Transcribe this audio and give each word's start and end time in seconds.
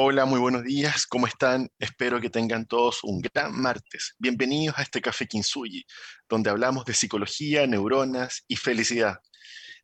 Hola, 0.00 0.26
muy 0.26 0.38
buenos 0.38 0.62
días, 0.62 1.08
¿cómo 1.08 1.26
están? 1.26 1.72
Espero 1.80 2.20
que 2.20 2.30
tengan 2.30 2.66
todos 2.66 3.02
un 3.02 3.20
gran 3.20 3.60
martes. 3.60 4.14
Bienvenidos 4.16 4.78
a 4.78 4.82
este 4.82 5.00
Café 5.00 5.26
Kinsuyi, 5.26 5.84
donde 6.28 6.50
hablamos 6.50 6.84
de 6.84 6.94
psicología, 6.94 7.66
neuronas 7.66 8.44
y 8.46 8.54
felicidad. 8.54 9.18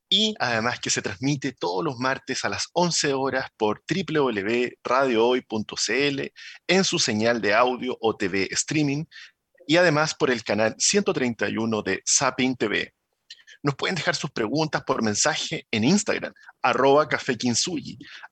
Y 0.09 0.37
además 0.39 0.79
que 0.79 0.91
se 0.91 1.03
transmite 1.03 1.51
todos 1.51 1.85
los 1.85 1.99
martes 1.99 2.45
a 2.45 2.49
las 2.49 2.69
11 2.75 3.13
horas 3.13 3.51
por 3.57 3.83
www.radiohoy.cl 3.89 6.21
en 6.69 6.85
su 6.85 7.01
señal 7.01 7.41
de 7.41 7.55
audio 7.55 7.99
o 8.01 8.17
TV 8.17 8.47
streaming 8.53 9.07
y 9.67 9.79
además 9.79 10.15
por 10.15 10.31
el 10.31 10.45
canal 10.45 10.77
131 10.79 11.83
de 11.83 12.03
Sapin 12.05 12.55
TV. 12.55 12.95
Nos 13.65 13.77
pueden 13.77 13.97
dejar 13.97 14.15
sus 14.15 14.31
preguntas 14.31 14.83
por 14.85 15.03
mensaje 15.03 15.67
en 15.71 15.85
Instagram, 15.85 16.35
arroba 16.61 17.09
Café 17.09 17.35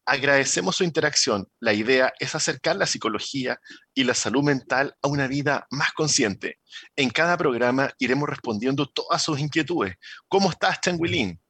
Agradecemos 0.04 0.76
su 0.76 0.84
interacción. 0.84 1.48
La 1.58 1.72
idea 1.72 2.12
es 2.20 2.34
acercar 2.34 2.76
la 2.76 2.86
psicología 2.86 3.58
y 3.94 4.04
la 4.04 4.12
salud 4.12 4.42
mental 4.42 4.94
a 5.00 5.08
una 5.08 5.28
vida 5.28 5.66
más 5.70 5.94
consciente. 5.94 6.58
En 6.96 7.08
cada 7.08 7.38
programa 7.38 7.90
iremos 7.98 8.28
respondiendo 8.28 8.86
todas 8.90 9.22
sus 9.22 9.40
inquietudes. 9.40 9.94
¿Cómo 10.28 10.50
estás, 10.50 10.82
Changuilín? 10.82 11.40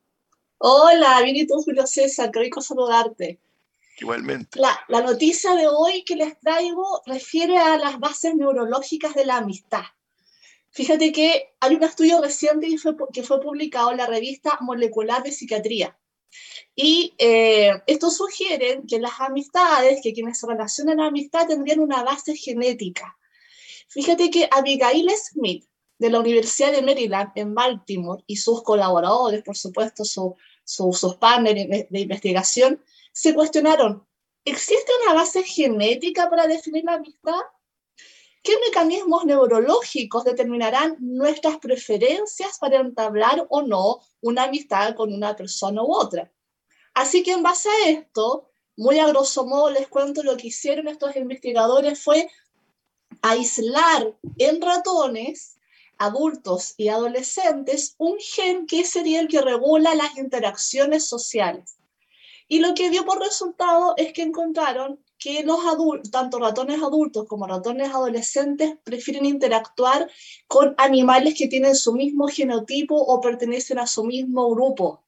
Hola, 0.59 1.21
bien 1.23 1.35
y 1.35 1.47
tú, 1.49 1.61
Julio 1.61 1.85
César, 1.85 2.31
qué 2.31 2.39
rico 2.39 2.61
saludarte. 2.61 3.41
Igualmente. 3.99 4.61
La, 4.61 4.79
la 4.87 5.01
noticia 5.01 5.57
de 5.57 5.67
hoy 5.67 6.05
que 6.05 6.15
les 6.15 6.39
traigo 6.39 7.03
refiere 7.05 7.59
a 7.59 7.77
las 7.79 7.99
bases 7.99 8.37
neurológicas 8.37 9.15
de 9.15 9.27
la 9.27 9.39
amistad. 9.39 9.83
Fíjate 10.73 11.13
que 11.13 11.55
hay 11.61 11.75
un 11.75 11.83
estudio 11.85 12.21
reciente 12.21 12.67
que 13.13 13.23
fue, 13.23 13.41
publicado 13.41 13.91
en 13.91 13.99
la 13.99 14.07
revista 14.07 14.57
Molecular 14.63 15.23
de 15.23 15.31
Psiquiatría. 15.31 15.99
Y 16.75 17.15
eh, 17.19 17.73
esto 17.87 18.11
sugiere 18.11 18.81
que 18.89 18.99
las 18.99 19.21
amistades, 19.21 20.01
que 20.03 20.15
quienes 20.15 20.39
se 20.39 20.47
relacionan 20.47 20.99
a 20.99 21.03
la 21.03 21.09
amistad 21.09 21.47
tendrían 21.47 21.81
una 21.81 22.03
base 22.03 22.35
genética. 22.35 23.19
Fíjate 23.89 24.31
que 24.31 24.49
Abigail 24.51 25.11
Smith, 25.11 25.67
de 25.99 26.09
la 26.09 26.21
Universidad 26.21 26.73
de 26.73 26.81
Maryland 26.81 27.33
en 27.35 27.55
Baltimore, 27.55 28.25
y 28.27 28.37
sus 28.37 28.63
colaboradores, 28.63 29.43
por 29.43 29.59
supuesto, 29.59 30.05
sus 30.05 31.15
partners 31.17 31.87
de 31.91 32.01
investigación, 32.01 32.83
se 33.13 33.35
cuestionaron, 33.35 34.07
¿existe 34.47 34.91
una 35.05 35.15
base 35.15 35.43
genética 35.43 36.31
para 36.31 36.47
definir 36.47 36.85
la 36.85 36.95
amistad? 36.95 37.41
¿Qué 38.43 38.55
mecanismos 38.67 39.25
neurológicos 39.25 40.25
determinarán 40.25 40.97
nuestras 40.99 41.59
preferencias 41.59 42.59
para 42.59 42.81
entablar 42.81 43.47
o 43.49 43.63
no 43.63 44.01
una 44.21 44.45
amistad 44.45 44.97
con 44.97 45.13
una 45.13 45.37
persona 45.37 45.83
u 45.83 45.95
otra? 45.95 46.33
Así 46.93 47.23
que 47.23 47.33
en 47.33 47.45
base 47.45 47.69
a 47.69 47.91
esto, 47.91 48.51
muy 48.77 48.99
a 48.99 49.07
grosso 49.07 49.47
modo 49.47 49.71
les 49.71 49.87
cuento 49.87 50.25
lo 50.25 50.37
que 50.37 50.49
hicieron 50.49 50.89
estos 50.89 51.15
investigadores 51.15 52.03
fue 52.03 52.29
aislar 53.21 54.17
en 54.39 54.61
ratones 54.61 55.59
adultos 55.99 56.75
y 56.77 56.89
adolescentes 56.89 57.95
un 57.99 58.19
gen 58.19 58.67
que 58.67 58.85
sería 58.85 59.21
el 59.21 59.29
que 59.29 59.41
regula 59.41 59.95
las 59.95 60.17
interacciones 60.19 61.07
sociales. 61.07 61.77
Y 62.49 62.59
lo 62.59 62.75
que 62.75 62.91
dio 62.91 63.05
por 63.05 63.21
resultado 63.21 63.95
es 63.97 64.13
que 64.13 64.23
encontraron 64.23 64.99
que 65.23 65.43
los 65.45 65.61
adultos, 65.67 66.11
tanto 66.11 66.39
ratones 66.39 66.83
adultos 66.83 67.27
como 67.29 67.47
ratones 67.47 67.91
adolescentes, 67.91 68.77
prefieren 68.83 69.25
interactuar 69.27 70.11
con 70.49 70.75
animales 70.79 71.35
que 71.37 71.49
tienen 71.49 71.77
su 71.77 71.93
mismo 71.93 72.27
genotipo 72.29 72.97
o 72.97 73.21
pertenecen 73.21 73.79
a 73.79 73.87
su 73.87 74.05
mismo 74.05 74.51
grupo. 74.51 75.05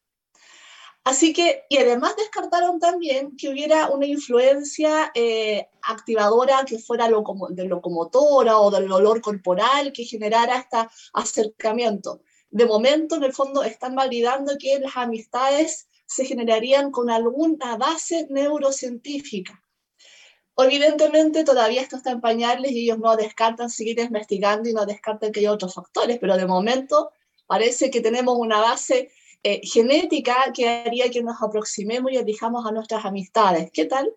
Así 1.03 1.33
que, 1.35 1.65
y 1.69 1.77
además 1.77 2.17
descartaron 2.17 2.79
también 2.79 3.37
que 3.37 3.51
hubiera 3.51 3.91
una 3.91 4.07
influencia 4.07 5.11
eh, 5.15 5.69
activadora 5.83 6.65
que 6.65 6.79
fuera 6.79 7.09
de 7.51 7.65
locomotora 7.65 8.59
o 8.59 8.71
del 8.71 8.91
olor 8.91 9.21
corporal 9.21 9.93
que 9.93 10.05
generara 10.05 10.57
este 10.57 10.79
acercamiento. 11.13 12.23
De 12.51 12.67
momento, 12.67 13.17
en 13.17 13.25
el 13.25 13.35
fondo, 13.35 13.65
están 13.65 13.95
validando 13.97 14.55
que 14.59 14.79
las 14.79 14.97
amistades 14.97 15.89
se 16.07 16.25
generarían 16.25 16.91
con 16.91 17.11
alguna 17.11 17.77
base 17.77 18.27
neurocientífica. 18.31 19.64
Evidentemente 20.57 21.45
todavía 21.45 21.83
esto 21.83 21.97
está 21.97 22.13
en 22.13 22.21
pañales 22.21 22.71
y 22.73 22.85
ellos 22.85 22.99
no 22.99 23.17
descartan 23.17 23.71
seguir 23.71 23.99
investigando 23.99 24.69
y 24.69 24.73
no 24.73 24.87
descartan 24.87 25.33
que 25.33 25.41
hay 25.41 25.47
otros 25.49 25.75
factores, 25.75 26.19
pero 26.21 26.37
de 26.37 26.47
momento 26.47 27.11
parece 27.47 27.91
que 27.91 28.01
tenemos 28.01 28.37
una 28.39 28.61
base 28.61 29.11
eh, 29.43 29.61
genética 29.65 30.53
que 30.55 30.69
haría 30.69 31.11
que 31.11 31.23
nos 31.23 31.43
aproximemos 31.43 32.13
y 32.13 32.17
elijamos 32.17 32.65
a 32.67 32.73
nuestras 32.73 33.05
amistades. 33.05 33.71
¿Qué 33.73 33.87
tal? 33.87 34.11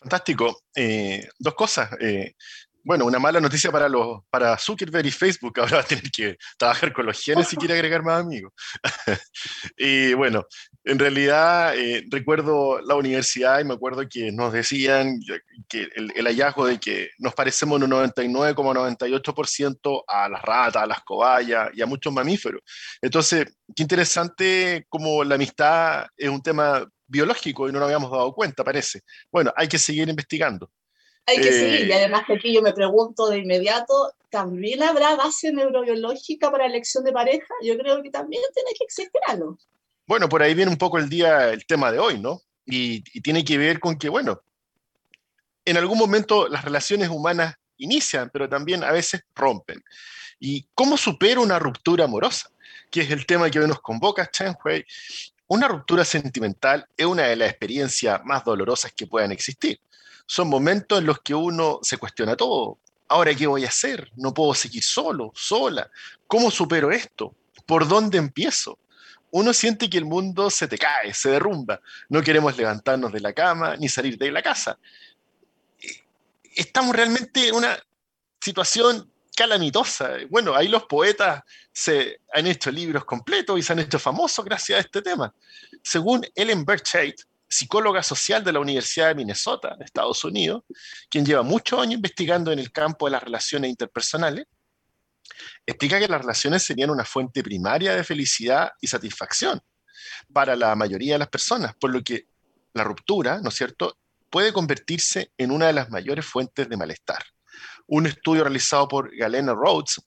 Fantástico. 0.00 0.64
Eh, 0.74 1.26
dos 1.38 1.54
cosas. 1.54 1.90
Eh, 2.00 2.34
bueno, 2.82 3.06
una 3.06 3.18
mala 3.18 3.40
noticia 3.40 3.72
para, 3.72 3.88
los, 3.88 4.22
para 4.28 4.58
Zuckerberg 4.58 5.06
y 5.06 5.10
Facebook, 5.10 5.58
ahora 5.58 5.76
va 5.76 5.82
a 5.82 5.86
tener 5.86 6.10
que 6.10 6.36
trabajar 6.58 6.92
con 6.92 7.06
los 7.06 7.18
genes 7.18 7.48
si 7.48 7.56
quiere 7.56 7.74
agregar 7.74 8.02
más 8.02 8.20
amigos. 8.20 8.52
y 9.78 10.12
bueno, 10.12 10.46
en 10.84 10.98
realidad 10.98 11.76
eh, 11.78 12.04
recuerdo 12.10 12.80
la 12.82 12.94
universidad 12.94 13.60
y 13.60 13.64
me 13.64 13.72
acuerdo 13.72 14.06
que 14.08 14.30
nos 14.30 14.52
decían 14.52 15.18
que 15.66 15.88
el, 15.94 16.26
hallazgo 16.26 16.66
de 16.66 16.78
que 16.78 17.08
nos 17.18 17.34
parecemos 17.34 17.78
en 17.78 17.84
un 17.84 17.92
99,98% 17.92 20.04
a 20.06 20.28
las 20.28 20.42
ratas, 20.42 20.82
a 20.82 20.86
las 20.86 21.02
cobayas 21.02 21.70
y 21.72 21.80
a 21.80 21.86
muchos 21.86 22.12
mamíferos. 22.12 22.60
Entonces, 23.00 23.46
qué 23.74 23.82
interesante 23.82 24.84
como 24.90 25.24
la 25.24 25.36
amistad 25.36 26.04
es 26.18 26.28
un 26.28 26.42
tema 26.42 26.86
biológico 27.06 27.66
y 27.66 27.72
no 27.72 27.78
nos 27.78 27.86
habíamos 27.86 28.10
dado 28.10 28.34
cuenta, 28.34 28.62
parece. 28.62 29.00
Bueno, 29.32 29.54
hay 29.56 29.68
que 29.68 29.78
seguir 29.78 30.06
investigando. 30.08 30.70
Hay 31.26 31.38
que 31.38 31.50
seguir, 31.50 31.86
y 31.86 31.90
eh, 31.90 31.94
además 31.94 32.24
que 32.26 32.34
aquí 32.34 32.52
yo 32.52 32.60
me 32.60 32.74
pregunto 32.74 33.30
de 33.30 33.38
inmediato, 33.38 34.12
¿también 34.28 34.82
habrá 34.82 35.16
base 35.16 35.50
neurobiológica 35.50 36.50
para 36.50 36.66
elección 36.66 37.04
de 37.04 37.12
pareja? 37.12 37.54
Yo 37.62 37.78
creo 37.78 38.02
que 38.02 38.10
también 38.10 38.42
tiene 38.52 38.72
que 38.76 38.84
existir 38.84 39.22
algo. 39.28 39.56
Bueno, 40.06 40.28
por 40.28 40.42
ahí 40.42 40.54
viene 40.54 40.70
un 40.70 40.78
poco 40.78 40.98
el 40.98 41.08
día, 41.08 41.50
el 41.50 41.64
tema 41.66 41.90
de 41.90 41.98
hoy, 41.98 42.18
¿no? 42.18 42.42
Y, 42.66 43.02
tiene 43.20 43.44
que 43.44 43.58
ver 43.58 43.80
con 43.80 43.96
que, 43.96 44.08
bueno, 44.08 44.42
en 45.64 45.76
algún 45.76 45.98
momento 45.98 46.48
las 46.48 46.64
relaciones 46.64 47.08
humanas 47.08 47.54
inician, 47.78 48.30
pero 48.32 48.48
también 48.48 48.84
a 48.84 48.92
veces 48.92 49.22
rompen. 49.34 49.82
¿Y 50.38 50.66
cómo 50.74 50.96
supero 50.96 51.42
una 51.42 51.58
ruptura 51.58 52.04
amorosa? 52.04 52.50
Que 52.90 53.02
es 53.02 53.10
el 53.10 53.26
tema 53.26 53.50
que 53.50 53.60
hoy 53.60 53.68
nos 53.68 53.80
convoca, 53.80 54.30
Chen 54.30 54.54
Hui. 54.62 54.84
Una 55.46 55.68
ruptura 55.68 56.04
sentimental 56.04 56.86
es 56.96 57.06
una 57.06 57.24
de 57.24 57.36
las 57.36 57.50
experiencias 57.50 58.20
más 58.24 58.44
dolorosas 58.44 58.92
que 58.92 59.06
puedan 59.06 59.32
existir 59.32 59.80
son 60.26 60.48
momentos 60.48 60.98
en 60.98 61.06
los 61.06 61.20
que 61.20 61.34
uno 61.34 61.80
se 61.82 61.98
cuestiona 61.98 62.36
todo. 62.36 62.78
Ahora, 63.08 63.34
¿qué 63.34 63.46
voy 63.46 63.64
a 63.64 63.68
hacer? 63.68 64.10
No 64.16 64.32
puedo 64.32 64.54
seguir 64.54 64.82
solo, 64.82 65.32
sola. 65.34 65.90
¿Cómo 66.26 66.50
supero 66.50 66.90
esto? 66.90 67.34
¿Por 67.66 67.86
dónde 67.86 68.18
empiezo? 68.18 68.78
Uno 69.36 69.52
siente 69.52 69.90
que 69.90 69.98
el 69.98 70.04
mundo 70.04 70.48
se 70.48 70.68
te 70.68 70.78
cae, 70.78 71.12
se 71.12 71.28
derrumba. 71.28 71.80
No 72.08 72.22
queremos 72.22 72.56
levantarnos 72.56 73.12
de 73.12 73.18
la 73.18 73.32
cama 73.32 73.76
ni 73.76 73.88
salir 73.88 74.16
de 74.16 74.30
la 74.30 74.40
casa. 74.40 74.78
Estamos 76.54 76.94
realmente 76.94 77.48
en 77.48 77.56
una 77.56 77.76
situación 78.40 79.10
calamitosa. 79.36 80.18
Bueno, 80.30 80.54
ahí 80.54 80.68
los 80.68 80.84
poetas 80.84 81.42
se 81.72 82.20
han 82.32 82.46
hecho 82.46 82.70
libros 82.70 83.04
completos 83.04 83.58
y 83.58 83.62
se 83.62 83.72
han 83.72 83.80
hecho 83.80 83.98
famosos 83.98 84.44
gracias 84.44 84.76
a 84.76 84.82
este 84.82 85.02
tema. 85.02 85.34
Según 85.82 86.24
Ellen 86.36 86.64
Burchett, 86.64 87.20
psicóloga 87.48 88.04
social 88.04 88.44
de 88.44 88.52
la 88.52 88.60
Universidad 88.60 89.08
de 89.08 89.16
Minnesota, 89.16 89.76
Estados 89.80 90.22
Unidos, 90.22 90.62
quien 91.10 91.26
lleva 91.26 91.42
muchos 91.42 91.80
años 91.80 91.94
investigando 91.94 92.52
en 92.52 92.60
el 92.60 92.70
campo 92.70 93.06
de 93.06 93.10
las 93.10 93.22
relaciones 93.24 93.68
interpersonales, 93.68 94.46
explica 95.66 95.98
que 95.98 96.08
las 96.08 96.20
relaciones 96.20 96.62
serían 96.62 96.90
una 96.90 97.04
fuente 97.04 97.42
primaria 97.42 97.94
de 97.94 98.04
felicidad 98.04 98.72
y 98.80 98.86
satisfacción 98.86 99.60
para 100.32 100.56
la 100.56 100.74
mayoría 100.74 101.14
de 101.14 101.20
las 101.20 101.28
personas, 101.28 101.74
por 101.76 101.90
lo 101.90 102.02
que 102.02 102.26
la 102.72 102.84
ruptura, 102.84 103.40
¿no 103.40 103.48
es 103.48 103.54
cierto?, 103.54 103.98
puede 104.30 104.52
convertirse 104.52 105.30
en 105.38 105.50
una 105.50 105.68
de 105.68 105.72
las 105.72 105.90
mayores 105.90 106.26
fuentes 106.26 106.68
de 106.68 106.76
malestar. 106.76 107.22
Un 107.86 108.06
estudio 108.06 108.42
realizado 108.42 108.88
por 108.88 109.14
Galena 109.16 109.54
Rhodes, 109.54 110.00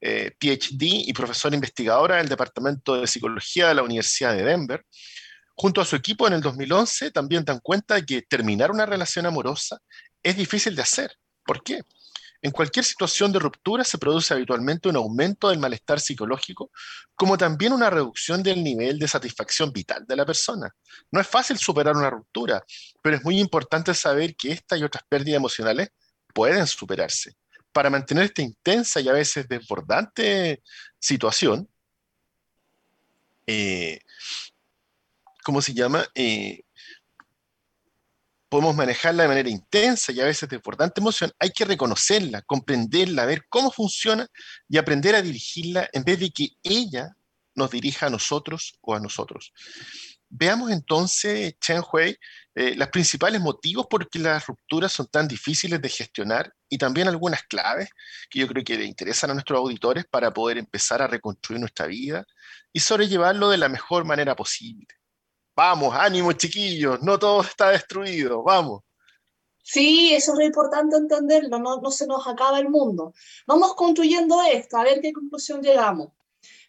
eh, 0.00 0.30
PhD 0.38 1.08
y 1.08 1.12
profesora 1.12 1.56
investigadora 1.56 2.16
del 2.16 2.28
Departamento 2.28 3.00
de 3.00 3.06
Psicología 3.06 3.68
de 3.68 3.74
la 3.74 3.82
Universidad 3.82 4.34
de 4.34 4.44
Denver, 4.44 4.84
Junto 5.56 5.80
a 5.80 5.84
su 5.84 5.94
equipo 5.94 6.26
en 6.26 6.34
el 6.34 6.40
2011 6.40 7.12
también 7.12 7.44
dan 7.44 7.60
cuenta 7.60 7.94
de 7.94 8.04
que 8.04 8.22
terminar 8.22 8.70
una 8.70 8.86
relación 8.86 9.26
amorosa 9.26 9.78
es 10.22 10.36
difícil 10.36 10.74
de 10.74 10.82
hacer. 10.82 11.12
¿Por 11.44 11.62
qué? 11.62 11.80
En 12.44 12.50
cualquier 12.50 12.84
situación 12.84 13.32
de 13.32 13.38
ruptura 13.38 13.84
se 13.84 13.96
produce 13.96 14.34
habitualmente 14.34 14.90
un 14.90 14.96
aumento 14.96 15.48
del 15.48 15.58
malestar 15.58 15.98
psicológico, 15.98 16.70
como 17.14 17.38
también 17.38 17.72
una 17.72 17.88
reducción 17.88 18.42
del 18.42 18.62
nivel 18.62 18.98
de 18.98 19.08
satisfacción 19.08 19.72
vital 19.72 20.04
de 20.06 20.14
la 20.14 20.26
persona. 20.26 20.70
No 21.10 21.22
es 21.22 21.26
fácil 21.26 21.56
superar 21.56 21.96
una 21.96 22.10
ruptura, 22.10 22.62
pero 23.00 23.16
es 23.16 23.24
muy 23.24 23.40
importante 23.40 23.94
saber 23.94 24.36
que 24.36 24.52
esta 24.52 24.76
y 24.76 24.82
otras 24.82 25.04
pérdidas 25.08 25.38
emocionales 25.38 25.88
pueden 26.34 26.66
superarse. 26.66 27.32
Para 27.72 27.88
mantener 27.88 28.24
esta 28.24 28.42
intensa 28.42 29.00
y 29.00 29.08
a 29.08 29.14
veces 29.14 29.48
desbordante 29.48 30.62
situación, 30.98 31.66
eh, 33.46 34.00
¿cómo 35.42 35.62
se 35.62 35.72
llama? 35.72 36.04
Eh, 36.14 36.63
podemos 38.54 38.76
manejarla 38.76 39.24
de 39.24 39.28
manera 39.28 39.48
intensa 39.48 40.12
y 40.12 40.20
a 40.20 40.26
veces 40.26 40.48
de 40.48 40.54
importante 40.54 41.00
emoción, 41.00 41.32
hay 41.40 41.50
que 41.50 41.64
reconocerla, 41.64 42.40
comprenderla, 42.42 43.26
ver 43.26 43.46
cómo 43.48 43.72
funciona 43.72 44.28
y 44.68 44.78
aprender 44.78 45.16
a 45.16 45.22
dirigirla 45.22 45.90
en 45.92 46.04
vez 46.04 46.20
de 46.20 46.30
que 46.30 46.50
ella 46.62 47.16
nos 47.56 47.72
dirija 47.72 48.06
a 48.06 48.10
nosotros 48.10 48.78
o 48.80 48.94
a 48.94 49.00
nosotros. 49.00 49.52
Veamos 50.28 50.70
entonces, 50.70 51.56
Chen 51.58 51.82
Hui, 51.92 52.16
eh, 52.54 52.76
los 52.76 52.88
principales 52.90 53.40
motivos 53.40 53.88
por 53.90 54.08
qué 54.08 54.20
las 54.20 54.46
rupturas 54.46 54.92
son 54.92 55.08
tan 55.08 55.26
difíciles 55.26 55.82
de 55.82 55.88
gestionar 55.88 56.54
y 56.68 56.78
también 56.78 57.08
algunas 57.08 57.42
claves 57.42 57.88
que 58.30 58.38
yo 58.38 58.46
creo 58.46 58.62
que 58.62 58.78
le 58.78 58.84
interesan 58.84 59.30
a 59.30 59.34
nuestros 59.34 59.58
auditores 59.58 60.04
para 60.08 60.32
poder 60.32 60.58
empezar 60.58 61.02
a 61.02 61.08
reconstruir 61.08 61.58
nuestra 61.58 61.86
vida 61.86 62.24
y 62.72 62.78
sobrellevarlo 62.78 63.50
de 63.50 63.58
la 63.58 63.68
mejor 63.68 64.04
manera 64.04 64.36
posible. 64.36 64.86
Vamos, 65.56 65.94
ánimo 65.94 66.32
chiquillos, 66.32 67.00
no 67.02 67.18
todo 67.18 67.42
está 67.42 67.70
destruido, 67.70 68.42
vamos. 68.42 68.82
Sí, 69.62 70.12
eso 70.12 70.32
es 70.32 70.36
muy 70.36 70.44
importante 70.46 70.96
entenderlo, 70.96 71.58
no, 71.58 71.80
no 71.80 71.90
se 71.90 72.06
nos 72.06 72.26
acaba 72.26 72.58
el 72.58 72.68
mundo. 72.68 73.14
Vamos 73.46 73.74
construyendo 73.74 74.42
esto, 74.42 74.76
a 74.76 74.84
ver 74.84 75.00
qué 75.00 75.12
conclusión 75.12 75.62
llegamos. 75.62 76.08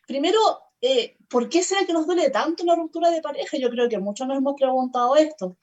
Primero, 0.08 0.40
eh, 0.80 1.18
¿por 1.28 1.50
qué 1.50 1.64
será 1.64 1.86
que 1.86 1.94
nos 1.94 2.06
duele 2.06 2.30
tanto 2.30 2.64
una 2.64 2.76
ruptura 2.76 3.10
de 3.10 3.22
pareja? 3.22 3.58
Yo 3.58 3.70
creo 3.70 3.90
que 3.90 3.98
muchos 3.98 4.28
nos 4.28 4.38
hemos 4.38 4.56
preguntado 4.56 5.16
esto. 5.16 5.58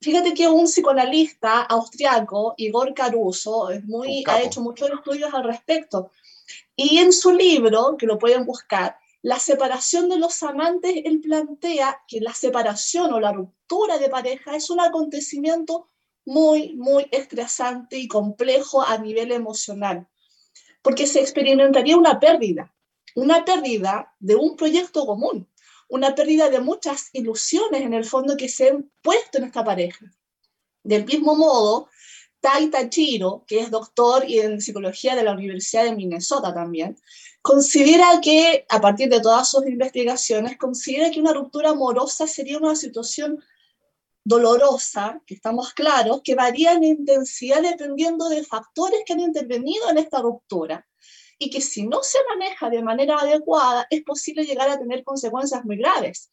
Fíjate 0.00 0.32
que 0.32 0.48
un 0.48 0.64
psicoanalista 0.64 1.62
austriaco, 1.62 2.54
Igor 2.56 2.94
Caruso, 2.94 3.70
es 3.70 3.84
muy, 3.84 4.24
ha 4.26 4.40
hecho 4.40 4.62
muchos 4.62 4.90
estudios 4.90 5.34
al 5.34 5.44
respecto. 5.44 6.12
Y 6.74 6.98
en 6.98 7.12
su 7.12 7.32
libro, 7.32 7.96
que 7.98 8.06
lo 8.06 8.18
pueden 8.18 8.46
buscar, 8.46 8.96
La 9.22 9.38
separación 9.38 10.08
de 10.08 10.18
los 10.18 10.42
amantes, 10.42 10.94
él 11.04 11.20
plantea 11.20 12.02
que 12.08 12.20
la 12.20 12.32
separación 12.32 13.12
o 13.12 13.20
la 13.20 13.32
ruptura 13.32 13.98
de 13.98 14.08
pareja 14.08 14.56
es 14.56 14.70
un 14.70 14.80
acontecimiento 14.80 15.88
muy, 16.24 16.74
muy 16.76 17.06
estresante 17.10 17.98
y 17.98 18.08
complejo 18.08 18.82
a 18.82 18.98
nivel 18.98 19.32
emocional, 19.32 20.08
porque 20.82 21.06
se 21.06 21.20
experimentaría 21.20 21.96
una 21.96 22.18
pérdida 22.18 22.72
una 23.14 23.44
pérdida 23.44 24.14
de 24.18 24.36
un 24.36 24.56
proyecto 24.56 25.06
común, 25.06 25.48
una 25.88 26.14
pérdida 26.14 26.50
de 26.50 26.60
muchas 26.60 27.10
ilusiones 27.12 27.82
en 27.82 27.94
el 27.94 28.04
fondo 28.04 28.36
que 28.36 28.48
se 28.48 28.70
han 28.70 28.90
puesto 29.02 29.38
en 29.38 29.44
esta 29.44 29.64
pareja. 29.64 30.06
Del 30.82 31.04
mismo 31.04 31.34
modo, 31.34 31.88
Tai 32.40 32.70
Tachiro, 32.70 33.44
que 33.46 33.60
es 33.60 33.70
doctor 33.70 34.24
en 34.26 34.60
psicología 34.60 35.14
de 35.14 35.24
la 35.24 35.32
Universidad 35.32 35.84
de 35.84 35.96
Minnesota 35.96 36.54
también, 36.54 36.96
considera 37.42 38.20
que, 38.20 38.66
a 38.68 38.80
partir 38.80 39.08
de 39.08 39.20
todas 39.20 39.50
sus 39.50 39.66
investigaciones, 39.66 40.58
considera 40.58 41.10
que 41.10 41.20
una 41.20 41.32
ruptura 41.32 41.70
amorosa 41.70 42.26
sería 42.26 42.58
una 42.58 42.76
situación 42.76 43.42
dolorosa, 44.24 45.22
que 45.26 45.34
estamos 45.34 45.72
claros, 45.72 46.20
que 46.22 46.34
varía 46.34 46.72
en 46.72 46.84
intensidad 46.84 47.62
dependiendo 47.62 48.28
de 48.28 48.44
factores 48.44 49.00
que 49.06 49.14
han 49.14 49.20
intervenido 49.20 49.88
en 49.90 49.98
esta 49.98 50.20
ruptura. 50.20 50.86
Y 51.38 51.48
que 51.48 51.62
si 51.62 51.86
no 51.86 52.02
se 52.02 52.18
maneja 52.28 52.68
de 52.68 52.82
manera 52.82 53.16
adecuada 53.16 53.86
es 53.88 54.02
posible 54.02 54.44
llegar 54.44 54.68
a 54.68 54.78
tener 54.78 55.02
consecuencias 55.02 55.64
muy 55.64 55.78
graves 55.78 56.30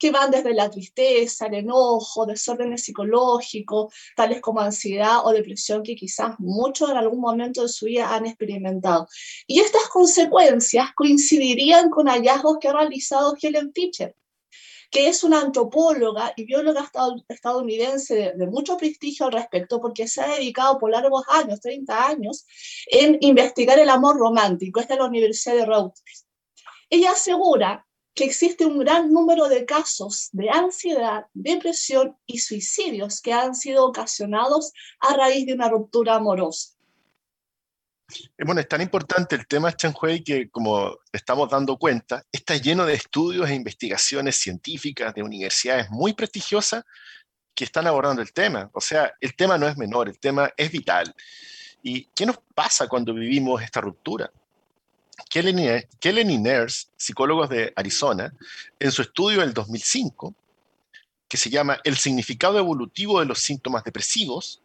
que 0.00 0.10
van 0.10 0.30
desde 0.30 0.54
la 0.54 0.70
tristeza, 0.70 1.46
el 1.46 1.54
enojo, 1.54 2.26
desórdenes 2.26 2.82
psicológicos, 2.82 3.94
tales 4.16 4.40
como 4.40 4.60
ansiedad 4.60 5.24
o 5.24 5.30
depresión 5.32 5.82
que 5.82 5.94
quizás 5.94 6.34
muchos 6.38 6.90
en 6.90 6.96
algún 6.96 7.20
momento 7.20 7.62
de 7.62 7.68
su 7.68 7.84
vida 7.84 8.12
han 8.12 8.26
experimentado. 8.26 9.06
Y 9.46 9.60
estas 9.60 9.88
consecuencias 9.88 10.92
coincidirían 10.96 11.90
con 11.90 12.08
hallazgos 12.08 12.58
que 12.58 12.68
ha 12.68 12.72
realizado 12.72 13.36
Helen 13.40 13.72
Fisher, 13.74 14.16
que 14.90 15.08
es 15.08 15.22
una 15.22 15.42
antropóloga 15.42 16.32
y 16.34 16.44
bióloga 16.46 16.90
estadounidense 17.28 18.32
de, 18.34 18.46
mucho 18.46 18.78
prestigio 18.78 19.26
al 19.26 19.32
respecto, 19.32 19.82
porque 19.82 20.08
se 20.08 20.22
ha 20.22 20.28
dedicado 20.28 20.78
por 20.78 20.90
largos 20.90 21.24
años, 21.28 21.60
30 21.60 22.08
años, 22.08 22.46
en 22.86 23.18
investigar 23.20 23.78
el 23.78 23.90
amor 23.90 24.16
romántico. 24.16 24.80
Es 24.80 24.88
la 24.88 25.04
Universidad 25.04 25.56
de 25.56 25.66
Reuters. 25.66 26.26
Ella 26.88 27.12
asegura 27.12 27.86
que 28.14 28.24
existe 28.24 28.66
un 28.66 28.78
gran 28.78 29.12
número 29.12 29.48
de 29.48 29.64
casos 29.64 30.28
de 30.32 30.50
ansiedad, 30.50 31.26
depresión 31.32 32.16
y 32.26 32.38
suicidios 32.38 33.20
que 33.20 33.32
han 33.32 33.54
sido 33.54 33.86
ocasionados 33.86 34.72
a 35.00 35.16
raíz 35.16 35.46
de 35.46 35.54
una 35.54 35.68
ruptura 35.68 36.16
amorosa. 36.16 36.74
Eh, 38.36 38.44
bueno, 38.44 38.60
es 38.60 38.68
tan 38.68 38.80
importante 38.80 39.36
el 39.36 39.46
tema 39.46 39.74
Hui 40.02 40.22
que, 40.22 40.50
como 40.50 40.98
estamos 41.12 41.48
dando 41.48 41.76
cuenta, 41.78 42.24
está 42.32 42.56
lleno 42.56 42.84
de 42.84 42.94
estudios 42.94 43.48
e 43.48 43.54
investigaciones 43.54 44.36
científicas 44.36 45.14
de 45.14 45.22
universidades 45.22 45.88
muy 45.90 46.12
prestigiosas 46.12 46.84
que 47.54 47.64
están 47.64 47.86
abordando 47.86 48.22
el 48.22 48.32
tema. 48.32 48.70
O 48.72 48.80
sea, 48.80 49.12
el 49.20 49.34
tema 49.36 49.58
no 49.58 49.68
es 49.68 49.76
menor, 49.76 50.08
el 50.08 50.18
tema 50.18 50.50
es 50.56 50.70
vital. 50.70 51.14
¿Y 51.82 52.06
qué 52.14 52.26
nos 52.26 52.38
pasa 52.54 52.88
cuando 52.88 53.14
vivimos 53.14 53.62
esta 53.62 53.80
ruptura? 53.80 54.30
Kellen 55.28 56.30
y 56.30 56.68
psicólogos 56.96 57.48
de 57.48 57.72
Arizona, 57.76 58.32
en 58.78 58.92
su 58.92 59.02
estudio 59.02 59.40
del 59.40 59.52
2005, 59.52 60.34
que 61.28 61.36
se 61.36 61.50
llama 61.50 61.78
El 61.84 61.96
significado 61.96 62.58
evolutivo 62.58 63.20
de 63.20 63.26
los 63.26 63.40
síntomas 63.40 63.84
depresivos, 63.84 64.62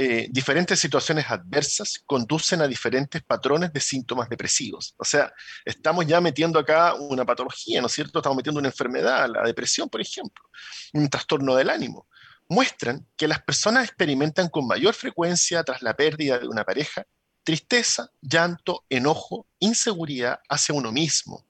eh, 0.00 0.28
diferentes 0.30 0.78
situaciones 0.78 1.24
adversas 1.28 2.00
conducen 2.06 2.60
a 2.60 2.68
diferentes 2.68 3.20
patrones 3.20 3.72
de 3.72 3.80
síntomas 3.80 4.28
depresivos. 4.28 4.94
O 4.96 5.04
sea, 5.04 5.32
estamos 5.64 6.06
ya 6.06 6.20
metiendo 6.20 6.60
acá 6.60 6.94
una 6.94 7.24
patología, 7.24 7.80
¿no 7.80 7.88
es 7.88 7.94
cierto? 7.94 8.20
Estamos 8.20 8.36
metiendo 8.36 8.60
una 8.60 8.68
enfermedad, 8.68 9.28
la 9.28 9.42
depresión, 9.42 9.88
por 9.88 10.00
ejemplo, 10.00 10.44
un 10.92 11.10
trastorno 11.10 11.56
del 11.56 11.68
ánimo. 11.68 12.06
Muestran 12.48 13.08
que 13.16 13.26
las 13.26 13.42
personas 13.42 13.86
experimentan 13.86 14.48
con 14.50 14.68
mayor 14.68 14.94
frecuencia 14.94 15.64
tras 15.64 15.82
la 15.82 15.96
pérdida 15.96 16.38
de 16.38 16.46
una 16.46 16.62
pareja 16.62 17.04
tristeza, 17.48 18.12
llanto, 18.20 18.84
enojo, 18.90 19.46
inseguridad 19.58 20.38
hacia 20.50 20.74
uno 20.74 20.92
mismo 20.92 21.46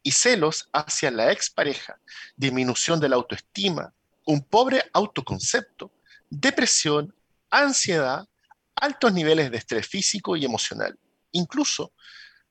y 0.00 0.12
celos 0.12 0.68
hacia 0.72 1.10
la 1.10 1.32
expareja, 1.32 1.98
disminución 2.36 3.00
de 3.00 3.08
la 3.08 3.16
autoestima, 3.16 3.92
un 4.26 4.44
pobre 4.44 4.84
autoconcepto, 4.92 5.90
depresión, 6.28 7.12
ansiedad, 7.50 8.28
altos 8.76 9.12
niveles 9.12 9.50
de 9.50 9.56
estrés 9.56 9.88
físico 9.88 10.36
y 10.36 10.44
emocional. 10.44 10.96
Incluso 11.32 11.94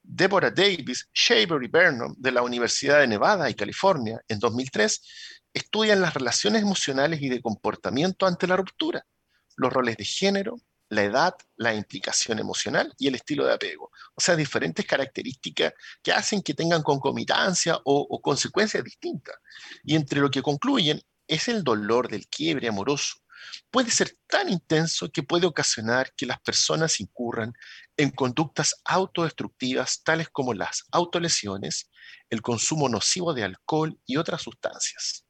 Deborah 0.03 0.51
Davis, 0.51 1.07
Shaver 1.13 1.63
y 1.63 1.69
Burnham 1.69 2.15
de 2.17 2.33
la 2.33 2.41
Universidad 2.41 2.99
de 2.99 3.07
Nevada 3.07 3.49
y 3.49 3.53
California 3.53 4.19
en 4.27 4.39
2003 4.39 5.01
estudian 5.53 6.01
las 6.01 6.13
relaciones 6.13 6.63
emocionales 6.63 7.21
y 7.21 7.29
de 7.29 7.41
comportamiento 7.41 8.25
ante 8.25 8.45
la 8.45 8.57
ruptura, 8.57 9.05
los 9.55 9.71
roles 9.71 9.95
de 9.95 10.03
género, 10.03 10.57
la 10.89 11.03
edad, 11.03 11.35
la 11.55 11.73
implicación 11.73 12.39
emocional 12.39 12.93
y 12.97 13.07
el 13.07 13.15
estilo 13.15 13.45
de 13.45 13.53
apego. 13.53 13.91
O 14.15 14.21
sea, 14.21 14.35
diferentes 14.35 14.85
características 14.85 15.73
que 16.01 16.11
hacen 16.11 16.41
que 16.41 16.53
tengan 16.53 16.83
concomitancia 16.83 17.79
o, 17.85 18.21
consecuencias 18.21 18.83
distintas. 18.83 19.35
Y 19.83 19.95
entre 19.95 20.19
lo 20.19 20.29
que 20.31 20.41
concluyen 20.41 21.01
es 21.27 21.47
el 21.47 21.63
dolor 21.63 22.09
del 22.09 22.27
quiebre 22.27 22.67
amoroso, 22.67 23.17
puede 23.69 23.91
ser 23.91 24.17
tan 24.27 24.49
intenso 24.49 25.09
que 25.11 25.23
puede 25.23 25.45
ocasionar 25.45 26.13
que 26.15 26.25
las 26.25 26.39
personas 26.41 26.99
incurran 26.99 27.53
en 27.95 28.09
conductas 28.09 28.75
autodestructivas 28.83 30.03
tales 30.03 30.29
como 30.29 30.53
las 30.53 30.85
autolesiones, 30.91 31.89
el 32.29 32.41
consumo 32.41 32.89
nocivo 32.89 33.33
de 33.33 33.43
alcohol 33.43 33.97
y 34.05 34.17
otras 34.17 34.41
sustancias. 34.41 35.25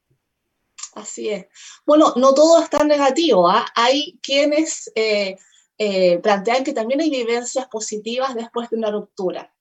Así 0.94 1.30
es. 1.30 1.46
Bueno, 1.86 2.14
no 2.16 2.34
todo 2.34 2.62
es 2.62 2.70
tan 2.70 2.88
negativo. 2.88 3.48
¿ah? 3.50 3.66
Hay 3.76 4.20
quienes 4.22 4.92
eh, 4.96 5.38
eh, 5.78 6.18
plantean 6.20 6.64
que 6.64 6.74
también 6.74 7.02
hay 7.02 7.10
vivencias 7.10 7.68
positivas 7.68 8.36
después 8.36 8.70
de 8.70 8.78
una 8.78 8.92
ruptura. 8.92 9.54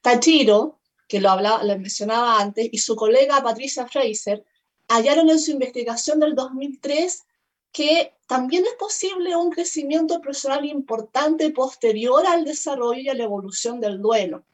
Tachiro, 0.00 0.78
que 1.08 1.20
lo, 1.20 1.30
hablaba, 1.30 1.64
lo 1.64 1.78
mencionaba 1.78 2.40
antes, 2.40 2.68
y 2.70 2.78
su 2.78 2.94
colega 2.96 3.42
Patricia 3.42 3.86
Fraser 3.86 4.44
hallaron 4.88 5.30
en 5.30 5.40
su 5.40 5.50
investigación 5.50 6.20
del 6.20 6.34
2003 6.34 7.24
que 7.72 8.14
también 8.26 8.64
es 8.64 8.72
posible 8.78 9.36
un 9.36 9.50
crecimiento 9.50 10.20
personal 10.20 10.64
importante 10.64 11.50
posterior 11.50 12.26
al 12.26 12.44
desarrollo 12.44 13.00
y 13.00 13.08
a 13.08 13.14
la 13.14 13.24
evolución 13.24 13.80
del 13.80 14.00
duelo. 14.00 14.44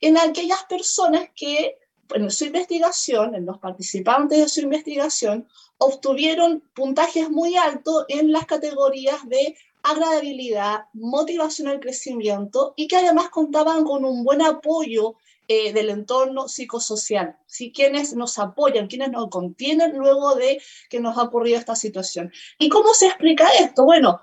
En 0.00 0.16
aquellas 0.16 0.62
personas 0.64 1.28
que 1.34 1.76
en 2.14 2.30
su 2.30 2.44
investigación, 2.44 3.34
en 3.34 3.46
los 3.46 3.58
participantes 3.58 4.38
de 4.38 4.48
su 4.48 4.60
investigación, 4.60 5.48
obtuvieron 5.78 6.62
puntajes 6.74 7.30
muy 7.30 7.56
altos 7.56 8.04
en 8.08 8.32
las 8.32 8.46
categorías 8.46 9.28
de 9.28 9.56
agradabilidad, 9.82 10.86
motivación 10.92 11.68
al 11.68 11.80
crecimiento 11.80 12.74
y 12.76 12.86
que 12.86 12.96
además 12.96 13.30
contaban 13.30 13.84
con 13.84 14.04
un 14.04 14.24
buen 14.24 14.42
apoyo 14.42 15.16
eh, 15.48 15.72
del 15.72 15.90
entorno 15.90 16.48
psicosocial, 16.48 17.36
quienes 17.74 18.14
nos 18.14 18.38
apoyan, 18.38 18.86
quienes 18.86 19.10
nos 19.10 19.28
contienen 19.28 19.96
luego 19.96 20.36
de 20.36 20.62
que 20.88 21.00
nos 21.00 21.18
ha 21.18 21.24
ocurrido 21.24 21.58
esta 21.58 21.74
situación. 21.74 22.32
¿Y 22.58 22.68
cómo 22.68 22.94
se 22.94 23.08
explica 23.08 23.48
esto? 23.58 23.84
Bueno, 23.84 24.20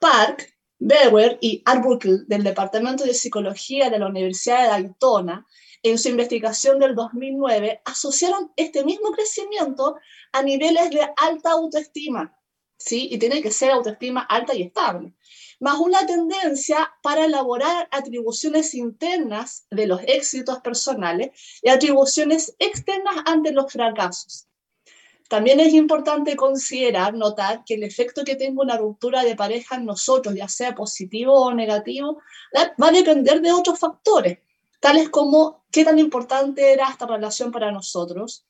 Park, 0.00 0.54
Bauer 0.78 1.38
y 1.40 1.62
Arbuckle 1.66 2.24
del 2.26 2.42
Departamento 2.42 3.04
de 3.04 3.14
Psicología 3.14 3.90
de 3.90 3.98
la 3.98 4.08
Universidad 4.08 4.62
de 4.62 4.68
Daytona, 4.68 5.46
en 5.82 5.98
su 5.98 6.08
investigación 6.08 6.78
del 6.78 6.94
2009, 6.94 7.82
asociaron 7.84 8.52
este 8.56 8.84
mismo 8.84 9.10
crecimiento 9.12 9.96
a 10.32 10.42
niveles 10.42 10.90
de 10.90 11.08
alta 11.16 11.50
autoestima, 11.52 12.38
¿sí? 12.78 13.08
Y 13.10 13.18
tiene 13.18 13.42
que 13.42 13.50
ser 13.50 13.72
autoestima 13.72 14.22
alta 14.22 14.54
y 14.54 14.62
estable. 14.62 15.14
Más 15.60 15.78
una 15.78 16.06
tendencia 16.06 16.92
para 17.02 17.24
elaborar 17.24 17.88
atribuciones 17.90 18.74
internas 18.74 19.66
de 19.70 19.86
los 19.86 20.00
éxitos 20.06 20.58
personales 20.58 21.30
y 21.62 21.68
atribuciones 21.68 22.54
externas 22.58 23.16
ante 23.26 23.52
los 23.52 23.72
fracasos. 23.72 24.48
También 25.28 25.60
es 25.60 25.72
importante 25.72 26.36
considerar, 26.36 27.14
notar 27.14 27.64
que 27.64 27.74
el 27.74 27.84
efecto 27.84 28.22
que 28.22 28.36
tenga 28.36 28.60
una 28.60 28.76
ruptura 28.76 29.24
de 29.24 29.34
pareja 29.34 29.76
en 29.76 29.86
nosotros, 29.86 30.34
ya 30.34 30.46
sea 30.46 30.74
positivo 30.74 31.32
o 31.32 31.54
negativo, 31.54 32.20
va 32.54 32.88
a 32.88 32.92
depender 32.92 33.40
de 33.40 33.50
otros 33.50 33.78
factores, 33.78 34.40
tales 34.82 35.10
como 35.10 35.64
qué 35.70 35.84
tan 35.84 36.00
importante 36.00 36.72
era 36.72 36.90
esta 36.90 37.06
relación 37.06 37.52
para 37.52 37.70
nosotros, 37.70 38.44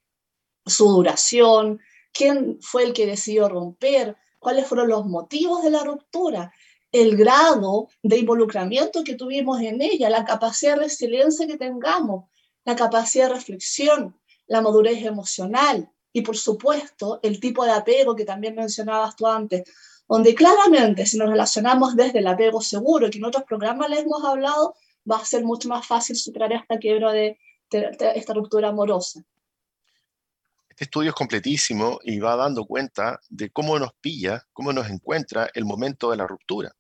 su 0.64 0.88
duración, 0.88 1.78
quién 2.10 2.58
fue 2.62 2.84
el 2.84 2.94
que 2.94 3.04
decidió 3.04 3.50
romper, 3.50 4.16
cuáles 4.38 4.66
fueron 4.66 4.88
los 4.88 5.04
motivos 5.04 5.62
de 5.62 5.68
la 5.68 5.84
ruptura, 5.84 6.50
el 6.90 7.18
grado 7.18 7.88
de 8.02 8.16
involucramiento 8.16 9.04
que 9.04 9.14
tuvimos 9.14 9.60
en 9.60 9.82
ella, 9.82 10.08
la 10.08 10.24
capacidad 10.24 10.76
de 10.76 10.84
resiliencia 10.84 11.46
que 11.46 11.58
tengamos, 11.58 12.30
la 12.64 12.76
capacidad 12.76 13.28
de 13.28 13.34
reflexión, 13.34 14.18
la 14.46 14.62
madurez 14.62 15.04
emocional 15.04 15.92
y, 16.14 16.22
por 16.22 16.38
supuesto, 16.38 17.20
el 17.22 17.40
tipo 17.40 17.62
de 17.66 17.72
apego 17.72 18.16
que 18.16 18.24
también 18.24 18.54
mencionabas 18.54 19.16
tú 19.16 19.26
antes, 19.26 19.64
donde 20.08 20.34
claramente 20.34 21.04
si 21.04 21.18
nos 21.18 21.28
relacionamos 21.28 21.94
desde 21.94 22.20
el 22.20 22.26
apego 22.26 22.62
seguro, 22.62 23.10
que 23.10 23.18
en 23.18 23.26
otros 23.26 23.44
programas 23.44 23.90
les 23.90 24.00
hemos 24.00 24.24
hablado, 24.24 24.74
va 25.10 25.16
a 25.16 25.24
ser 25.24 25.44
mucho 25.44 25.68
más 25.68 25.86
fácil 25.86 26.16
superar 26.16 26.52
esta 26.52 26.78
quiebra 26.78 27.12
de 27.12 27.38
esta 27.70 28.34
ruptura 28.34 28.68
amorosa. 28.68 29.24
Este 30.72 30.84
estudio 30.84 31.10
es 31.10 31.14
completísimo 31.14 32.00
y 32.02 32.18
va 32.18 32.34
dando 32.34 32.64
cuenta 32.64 33.20
de 33.28 33.50
cómo 33.50 33.78
nos 33.78 33.92
pilla, 34.00 34.42
cómo 34.54 34.72
nos 34.72 34.88
encuentra 34.88 35.50
el 35.52 35.66
momento 35.66 36.10
de 36.10 36.16
la 36.16 36.26
ruptura, 36.26 36.72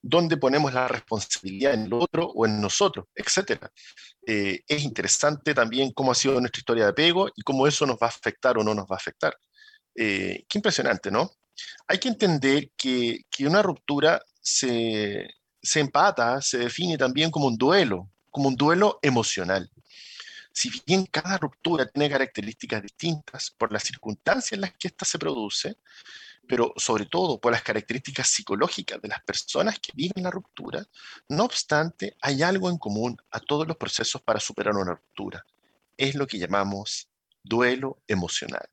dónde 0.00 0.36
ponemos 0.36 0.72
la 0.72 0.86
responsabilidad 0.86 1.74
en 1.74 1.86
el 1.86 1.92
otro 1.92 2.26
o 2.26 2.46
en 2.46 2.60
nosotros, 2.60 3.06
etc. 3.16 3.66
Eh, 4.24 4.60
es 4.64 4.82
interesante 4.84 5.54
también 5.54 5.90
cómo 5.90 6.12
ha 6.12 6.14
sido 6.14 6.40
nuestra 6.40 6.60
historia 6.60 6.84
de 6.84 6.90
apego 6.90 7.30
y 7.34 7.42
cómo 7.42 7.66
eso 7.66 7.84
nos 7.84 7.96
va 7.96 8.06
a 8.06 8.10
afectar 8.10 8.58
o 8.58 8.62
no 8.62 8.74
nos 8.76 8.84
va 8.84 8.94
a 8.94 9.02
afectar. 9.02 9.36
Eh, 9.96 10.44
qué 10.48 10.58
impresionante, 10.58 11.10
¿no? 11.10 11.28
Hay 11.88 11.98
que 11.98 12.08
entender 12.08 12.70
que, 12.76 13.22
que 13.28 13.46
una 13.46 13.60
ruptura 13.60 14.22
se, 14.40 15.28
se 15.62 15.80
empata, 15.80 16.40
se 16.42 16.58
define 16.58 16.98
también 16.98 17.30
como 17.30 17.46
un 17.46 17.56
duelo, 17.56 18.10
como 18.30 18.48
un 18.48 18.56
duelo 18.56 18.98
emocional. 19.02 19.70
Si 20.52 20.70
bien 20.86 21.06
cada 21.06 21.38
ruptura 21.38 21.86
tiene 21.86 22.10
características 22.10 22.82
distintas 22.82 23.50
por 23.56 23.72
las 23.72 23.84
circunstancias 23.84 24.52
en 24.52 24.62
las 24.62 24.72
que 24.72 24.88
ésta 24.88 25.04
se 25.04 25.18
produce, 25.18 25.78
pero 26.46 26.74
sobre 26.76 27.06
todo 27.06 27.40
por 27.40 27.52
las 27.52 27.62
características 27.62 28.28
psicológicas 28.28 29.00
de 29.00 29.08
las 29.08 29.22
personas 29.22 29.78
que 29.78 29.92
viven 29.94 30.24
la 30.24 30.30
ruptura, 30.30 30.84
no 31.28 31.44
obstante, 31.44 32.16
hay 32.20 32.42
algo 32.42 32.68
en 32.68 32.78
común 32.78 33.16
a 33.30 33.40
todos 33.40 33.66
los 33.66 33.76
procesos 33.76 34.20
para 34.22 34.40
superar 34.40 34.74
una 34.74 34.94
ruptura. 34.94 35.46
Es 35.96 36.14
lo 36.14 36.26
que 36.26 36.38
llamamos 36.38 37.08
duelo 37.42 38.02
emocional. 38.08 38.68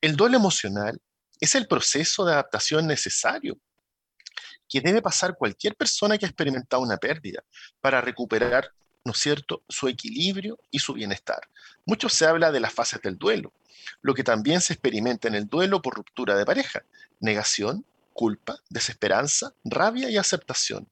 El 0.00 0.16
duelo 0.16 0.36
emocional 0.36 1.00
es 1.40 1.54
el 1.54 1.66
proceso 1.66 2.24
de 2.24 2.32
adaptación 2.32 2.86
necesario 2.86 3.58
que 4.72 4.80
debe 4.80 5.02
pasar 5.02 5.36
cualquier 5.36 5.76
persona 5.76 6.16
que 6.16 6.24
ha 6.24 6.28
experimentado 6.30 6.82
una 6.82 6.96
pérdida 6.96 7.44
para 7.82 8.00
recuperar 8.00 8.72
¿no 9.04 9.12
es 9.12 9.18
cierto?, 9.18 9.62
su 9.68 9.88
equilibrio 9.88 10.58
y 10.70 10.78
su 10.78 10.94
bienestar. 10.94 11.40
Mucho 11.84 12.08
se 12.08 12.26
habla 12.26 12.52
de 12.52 12.60
las 12.60 12.72
fases 12.72 13.00
del 13.02 13.18
duelo, 13.18 13.52
lo 14.00 14.14
que 14.14 14.24
también 14.24 14.60
se 14.60 14.74
experimenta 14.74 15.28
en 15.28 15.34
el 15.34 15.48
duelo 15.48 15.82
por 15.82 15.94
ruptura 15.94 16.36
de 16.36 16.46
pareja, 16.46 16.84
negación, 17.20 17.84
culpa, 18.12 18.58
desesperanza, 18.68 19.52
rabia 19.64 20.08
y 20.08 20.16
aceptación. 20.16 20.88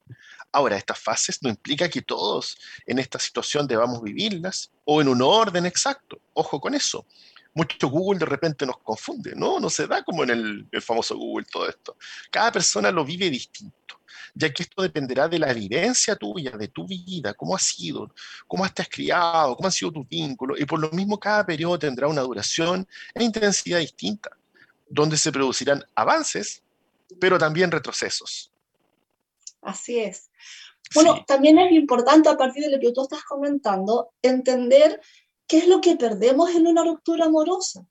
Ahora, 0.52 0.76
estas 0.76 0.99
fases 0.99 1.42
no 1.42 1.49
implica 1.49 1.88
que 1.88 2.02
todos 2.02 2.58
en 2.87 2.99
esta 2.99 3.20
situación 3.20 3.68
debamos 3.68 4.02
vivirlas 4.02 4.72
o 4.84 5.00
en 5.00 5.08
un 5.08 5.22
orden 5.22 5.64
exacto. 5.64 6.20
Ojo 6.34 6.60
con 6.60 6.75
eso. 6.75 7.06
Mucho 7.54 7.88
Google 7.88 8.19
de 8.19 8.26
repente 8.26 8.64
nos 8.64 8.78
confunde, 8.78 9.35
¿no? 9.35 9.59
No 9.59 9.69
se 9.71 9.87
da 9.87 10.02
como 10.04 10.23
en 10.23 10.30
el, 10.30 10.69
el 10.71 10.83
famoso 10.83 11.16
Google 11.16 11.47
todo 11.50 11.69
esto. 11.69 11.97
Cada 12.30 12.52
persona 12.52 12.90
lo 12.90 13.04
vive 13.04 13.28
distinto 13.28 14.00
ya 14.35 14.52
que 14.52 14.62
esto 14.62 14.83
dependerá 14.83 15.28
de 15.28 15.38
la 15.38 15.52
vivencia 15.52 16.16
tuya, 16.16 16.52
de 16.52 16.69
tu 16.69 16.87
vida, 16.87 17.35
cómo 17.35 17.54
has 17.54 17.62
sido, 17.62 18.12
cómo 18.47 18.64
has 18.64 18.73
criado, 18.88 19.57
cómo 19.57 19.66
han 19.66 19.73
sido 19.73 19.92
tus 19.92 20.09
vínculos, 20.09 20.61
y 20.61 20.64
por 20.64 20.78
lo 20.78 20.90
mismo 20.90 21.19
cada 21.19 21.45
periodo 21.45 21.78
tendrá 21.78 22.09
una 22.09 22.23
duración 22.23 22.87
e 23.14 23.25
intensidad 23.25 23.78
distinta, 23.78 24.30
donde 24.88 25.16
se 25.16 25.33
producirán 25.33 25.85
avances, 25.95 26.62
pero 27.21 27.38
también 27.38 27.71
retrocesos. 27.71 28.52
Así 29.62 29.99
es. 29.99 30.30
Bueno, 30.95 31.25
también 31.26 31.59
es 31.59 31.71
importante 31.73 32.28
a 32.28 32.37
partir 32.37 32.64
de 32.64 32.71
lo 32.71 32.80
que 32.80 32.92
tú 32.92 33.02
estás 33.02 33.23
comentando, 33.23 34.11
entender 34.23 35.00
qué 35.50 35.59
es 35.59 35.66
lo 35.69 35.80
que 35.80 35.97
perdemos 35.97 36.50
en 36.54 36.66
una 36.66 36.85
ruptura 36.85 37.26
amorosa 37.26 37.85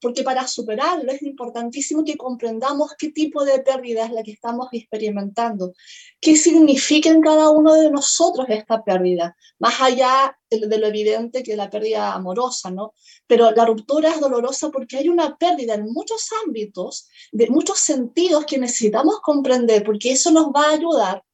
porque 0.00 0.22
para 0.22 0.46
superarlo 0.46 1.10
es 1.10 1.22
importantísimo 1.22 2.04
que 2.04 2.16
comprendamos 2.16 2.92
qué 2.98 3.10
tipo 3.10 3.44
de 3.44 3.60
pérdida 3.60 4.04
es 4.04 4.12
la 4.12 4.22
que 4.22 4.32
estamos 4.32 4.68
experimentando, 4.72 5.72
qué 6.20 6.36
significa 6.36 7.08
en 7.08 7.22
cada 7.22 7.50
uno 7.50 7.74
de 7.74 7.90
nosotros 7.90 8.46
esta 8.50 8.84
pérdida, 8.84 9.36
más 9.58 9.80
allá 9.80 10.36
de, 10.50 10.78
lo 10.78 10.86
evidente 10.86 11.42
que 11.42 11.56
la 11.56 11.70
pérdida 11.70 12.12
amorosa, 12.12 12.70
¿no? 12.70 12.92
Pero 13.26 13.50
la 13.52 13.64
ruptura 13.64 14.10
es 14.10 14.20
dolorosa 14.20 14.70
porque 14.70 14.98
hay 14.98 15.08
una 15.08 15.36
pérdida 15.36 15.74
en 15.74 15.84
muchos 15.84 16.28
ámbitos, 16.44 17.08
de 17.32 17.48
muchos 17.48 17.78
sentidos 17.78 18.44
que 18.44 18.58
necesitamos 18.58 19.20
comprender, 19.22 19.84
porque 19.84 20.12
eso 20.12 20.30
nos 20.30 20.46
va 20.48 20.66
a 20.66 20.72
ayudar 20.72 21.24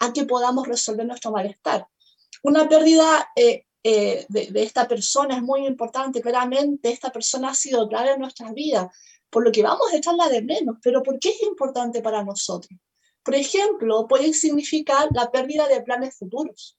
a 0.00 0.12
que 0.12 0.24
podamos 0.24 0.68
resolver 0.68 1.06
nuestro 1.06 1.32
malestar. 1.32 1.86
Una 2.44 2.68
pérdida 2.68 3.28
eh, 3.36 3.64
eh, 3.82 4.26
de, 4.28 4.50
esta 4.62 4.86
persona 4.86 5.36
es 5.36 5.42
muy 5.42 5.66
importante. 5.66 6.20
Claramente, 6.20 6.90
esta 6.90 7.10
persona 7.10 7.50
ha 7.50 7.54
sido 7.54 7.88
clave 7.88 8.12
en 8.12 8.20
nuestras 8.20 8.52
vidas, 8.54 8.86
por 9.30 9.44
lo 9.44 9.52
que 9.52 9.62
vamos 9.62 9.92
a 9.92 9.96
echarla 9.96 10.28
de 10.28 10.42
menos. 10.42 10.76
Pero 10.82 11.02
¿por 11.02 11.18
qué 11.18 11.30
es 11.30 11.42
importante 11.42 12.00
para 12.00 12.22
nosotros? 12.22 12.78
Por 13.22 13.34
ejemplo, 13.34 14.06
puede 14.08 14.32
significar 14.34 15.08
la 15.14 15.30
pérdida 15.30 15.68
de 15.68 15.82
planes 15.82 16.16
futuros. 16.16 16.76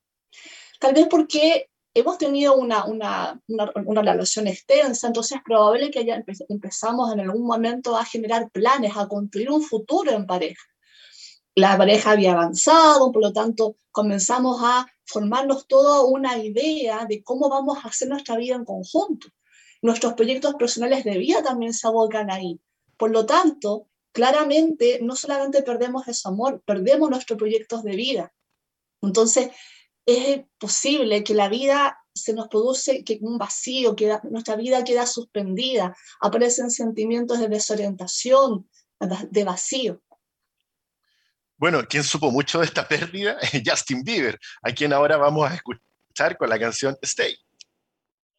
Tal 0.79 0.93
vez 0.93 1.07
porque 1.10 1.69
hemos 1.93 2.17
tenido 2.17 2.55
una, 2.55 2.86
una, 2.86 3.39
una, 3.48 4.01
relación 4.01 4.48
extensa, 4.48 5.07
entonces 5.07 5.38
es 5.38 5.43
probable 5.43 5.91
que 5.91 6.03
ya 6.03 6.24
empezamos 6.50 7.13
en 7.13 7.19
algún 7.22 7.45
momento 7.45 7.95
a 7.95 8.03
generar 8.03 8.50
planes, 8.51 8.93
a 8.98 9.07
construir 9.07 9.51
un 9.51 9.62
futuro 9.62 10.12
en 10.12 10.25
pareja. 10.25 10.63
La 11.55 11.77
pareja 11.77 12.12
había 12.12 12.31
avanzado, 12.31 13.12
por 13.12 13.22
lo 13.22 13.31
tanto 13.31 13.77
comenzamos 13.91 14.60
a 14.63 14.88
formarnos 15.05 15.67
toda 15.67 16.03
una 16.03 16.38
idea 16.38 17.05
de 17.07 17.24
cómo 17.24 17.50
vamos 17.50 17.77
a 17.77 17.89
hacer 17.89 18.10
nuestra 18.10 18.38
vida 18.38 18.55
en 18.55 18.65
conjunto. 18.65 19.27
Nuestros 19.81 20.13
proyectos 20.13 20.55
personales 20.55 21.03
de 21.03 21.17
vida 21.17 21.43
también 21.43 21.74
se 21.74 21.88
abocan 21.88 22.31
ahí. 22.31 22.60
Por 22.98 23.12
lo 23.12 23.25
tanto, 23.25 23.88
claramente 24.12 25.00
no 25.01 25.15
solamente 25.15 25.62
perdemos 25.62 26.07
ese 26.07 26.27
amor, 26.27 26.63
perdemos 26.65 27.10
nuestros 27.10 27.38
proyectos 27.38 27.83
de 27.83 27.95
vida. 27.95 28.33
Entonces, 29.01 29.51
es 30.05 30.41
posible 30.57 31.24
que 31.24 31.33
la 31.33 31.50
vida 31.50 32.00
se 32.13 32.33
nos 32.33 32.48
produce 32.48 33.03
que 33.03 33.19
un 33.22 33.38
vacío, 33.38 33.95
que 33.95 34.17
nuestra 34.29 34.55
vida 34.55 34.83
queda 34.83 35.05
suspendida, 35.05 35.95
aparecen 36.22 36.72
sentimientos 36.72 37.39
de 37.39 37.48
desorientación, 37.48 38.69
de 39.29 39.43
vacío. 39.43 40.01
Bueno, 41.57 41.83
quien 41.88 42.03
supo 42.03 42.31
mucho 42.31 42.60
de 42.60 42.65
esta 42.65 42.88
pérdida 42.88 43.38
es 43.41 43.51
Justin 43.65 44.03
Bieber, 44.03 44.39
a 44.62 44.72
quien 44.72 44.91
ahora 44.91 45.17
vamos 45.17 45.50
a 45.50 45.55
escuchar 45.55 46.38
con 46.38 46.50
la 46.50 46.60
canción 46.60 46.98
Stay. 47.01 47.36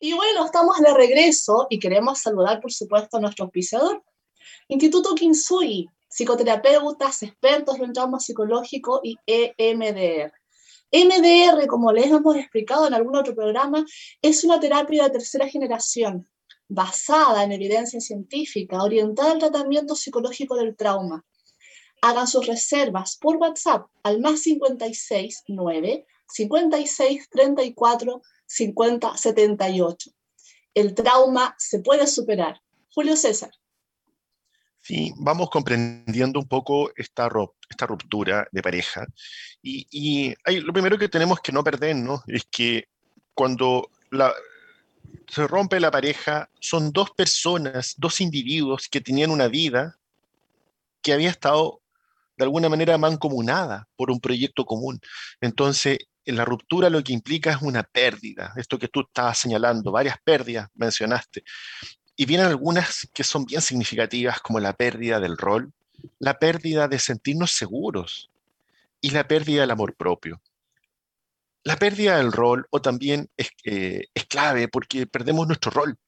Y 0.00 0.12
bueno, 0.12 0.44
estamos 0.44 0.78
de 0.80 0.92
regreso 0.92 1.66
y 1.70 1.78
queremos 1.78 2.18
saludar, 2.18 2.60
por 2.60 2.72
supuesto, 2.72 3.16
a 3.16 3.20
nuestro 3.20 3.44
auspiciador, 3.44 4.02
Instituto 4.68 5.14
Kinsui, 5.14 5.88
psicoterapeutas, 6.08 7.22
expertos 7.22 7.78
en 7.80 7.92
trauma 7.92 8.20
psicológico 8.20 9.00
y 9.02 9.16
EMDR. 9.26 10.32
EMDR, 10.90 11.66
como 11.66 11.92
les 11.92 12.06
hemos 12.06 12.36
explicado 12.36 12.86
en 12.86 12.94
algún 12.94 13.16
otro 13.16 13.34
programa, 13.34 13.84
es 14.20 14.44
una 14.44 14.60
terapia 14.60 15.04
de 15.04 15.10
tercera 15.10 15.48
generación 15.48 16.28
basada 16.68 17.42
en 17.44 17.52
evidencia 17.52 18.00
científica, 18.00 18.82
orientada 18.82 19.32
al 19.32 19.38
tratamiento 19.38 19.94
psicológico 19.94 20.56
del 20.56 20.76
trauma 20.76 21.24
hagan 22.04 22.26
sus 22.26 22.46
reservas 22.46 23.16
por 23.16 23.36
WhatsApp 23.36 23.86
al 24.02 24.20
más 24.20 24.42
56 24.42 25.44
9 25.48 26.06
56 26.28 27.28
34 27.30 28.22
50 28.46 29.16
78. 29.16 30.10
El 30.74 30.94
trauma 30.94 31.54
se 31.58 31.78
puede 31.80 32.06
superar. 32.06 32.60
Julio 32.90 33.16
César. 33.16 33.50
Sí, 34.82 35.14
vamos 35.16 35.48
comprendiendo 35.48 36.40
un 36.40 36.46
poco 36.46 36.90
esta, 36.94 37.30
esta 37.70 37.86
ruptura 37.86 38.46
de 38.52 38.62
pareja. 38.62 39.06
Y, 39.62 39.86
y 39.90 40.34
lo 40.60 40.74
primero 40.74 40.98
que 40.98 41.08
tenemos 41.08 41.40
que 41.40 41.52
no 41.52 41.64
perdernos 41.64 42.20
es 42.26 42.44
que 42.50 42.88
cuando 43.32 43.90
la, 44.10 44.34
se 45.26 45.46
rompe 45.46 45.80
la 45.80 45.90
pareja, 45.90 46.50
son 46.60 46.92
dos 46.92 47.12
personas, 47.12 47.94
dos 47.96 48.20
individuos 48.20 48.88
que 48.88 49.00
tenían 49.00 49.30
una 49.30 49.48
vida 49.48 49.98
que 51.00 51.14
había 51.14 51.30
estado 51.30 51.80
de 52.36 52.44
alguna 52.44 52.68
manera 52.68 52.98
mancomunada 52.98 53.88
por 53.96 54.10
un 54.10 54.20
proyecto 54.20 54.64
común. 54.64 55.00
Entonces, 55.40 55.98
en 56.24 56.36
la 56.36 56.44
ruptura 56.44 56.90
lo 56.90 57.02
que 57.02 57.12
implica 57.12 57.52
es 57.52 57.62
una 57.62 57.82
pérdida, 57.82 58.52
esto 58.56 58.78
que 58.78 58.88
tú 58.88 59.02
estabas 59.02 59.38
señalando, 59.38 59.92
varias 59.92 60.16
pérdidas 60.22 60.68
mencionaste. 60.74 61.44
Y 62.16 62.26
vienen 62.26 62.46
algunas 62.46 63.08
que 63.12 63.24
son 63.24 63.44
bien 63.44 63.60
significativas, 63.60 64.40
como 64.40 64.60
la 64.60 64.72
pérdida 64.72 65.20
del 65.20 65.36
rol, 65.36 65.72
la 66.18 66.38
pérdida 66.38 66.88
de 66.88 66.98
sentirnos 66.98 67.50
seguros 67.52 68.30
y 69.00 69.10
la 69.10 69.26
pérdida 69.26 69.62
del 69.62 69.70
amor 69.70 69.94
propio. 69.94 70.40
La 71.64 71.76
pérdida 71.76 72.18
del 72.18 72.32
rol 72.32 72.66
o 72.70 72.80
también 72.80 73.30
es, 73.36 73.50
eh, 73.64 74.06
clave 74.28 74.68
porque 74.68 75.06
perdemos 75.06 75.46
nuestro 75.46 75.70
rol, 75.70 75.98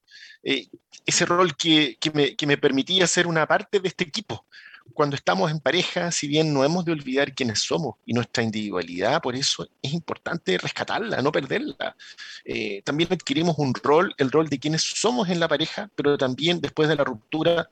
eh, 0.43 0.69
ese 1.05 1.27
rol 1.27 1.57
que, 1.57 1.99
me, 2.13 2.37
que 2.37 2.47
me 2.47 2.59
permitía 2.59 3.07
ser 3.07 3.27
una 3.27 3.47
parte 3.47 3.81
de 3.81 3.89
este 3.89 4.05
equipo, 4.05 4.47
cuando 4.95 5.17
estamos 5.17 5.51
en 5.51 5.61
pareja, 5.61 6.11
si 6.11 6.27
bien 6.27 6.53
no 6.53 6.65
hemos 6.65 6.85
de 6.85 6.93
olvidar 6.93 7.35
quiénes 7.35 7.61
somos 7.61 7.97
y 8.05 8.13
nuestra 8.13 8.43
individualidad, 8.43 9.21
por 9.21 9.37
eso 9.37 9.69
es 9.83 9.93
importante 9.93 10.59
rescatarla, 10.59 11.21
no 11.23 11.33
perderla. 11.33 11.97
Eh, 12.45 12.83
también 12.83 13.13
adquirimos 13.13 13.57
un 13.59 13.75
rol, 13.75 14.15
el 14.19 14.31
rol 14.31 14.49
de 14.49 14.59
quienes 14.59 14.83
somos 14.83 15.29
en 15.29 15.41
la 15.41 15.49
pareja, 15.49 15.91
pero 15.95 16.17
también 16.17 16.61
después 16.61 16.89
de 16.89 16.97
la 16.97 17.05
ruptura, 17.05 17.69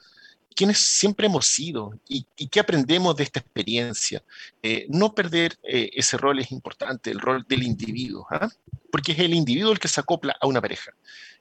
quienes 0.55 0.79
siempre 0.79 1.27
hemos 1.27 1.47
sido 1.47 1.99
y, 2.09 2.27
qué 2.49 2.61
aprendemos 2.61 3.17
de 3.17 3.25
esta 3.25 3.41
experiencia. 3.41 4.23
Eh, 4.63 4.87
no 4.89 5.15
perder 5.15 5.57
eh, 5.63 5.91
ese 5.95 6.17
rol 6.17 6.39
es 6.39 6.53
importante, 6.53 7.11
el 7.11 7.21
rol 7.21 7.45
del 7.49 7.63
individuo, 7.63 8.27
¿ah? 8.31 8.49
porque 8.93 9.13
es 9.13 9.19
el 9.19 9.35
individuo 9.35 9.73
el 9.73 9.81
que 9.81 9.89
se 9.89 10.01
acopla 10.01 10.37
a 10.41 10.47
una 10.47 10.61
pareja. 10.61 10.93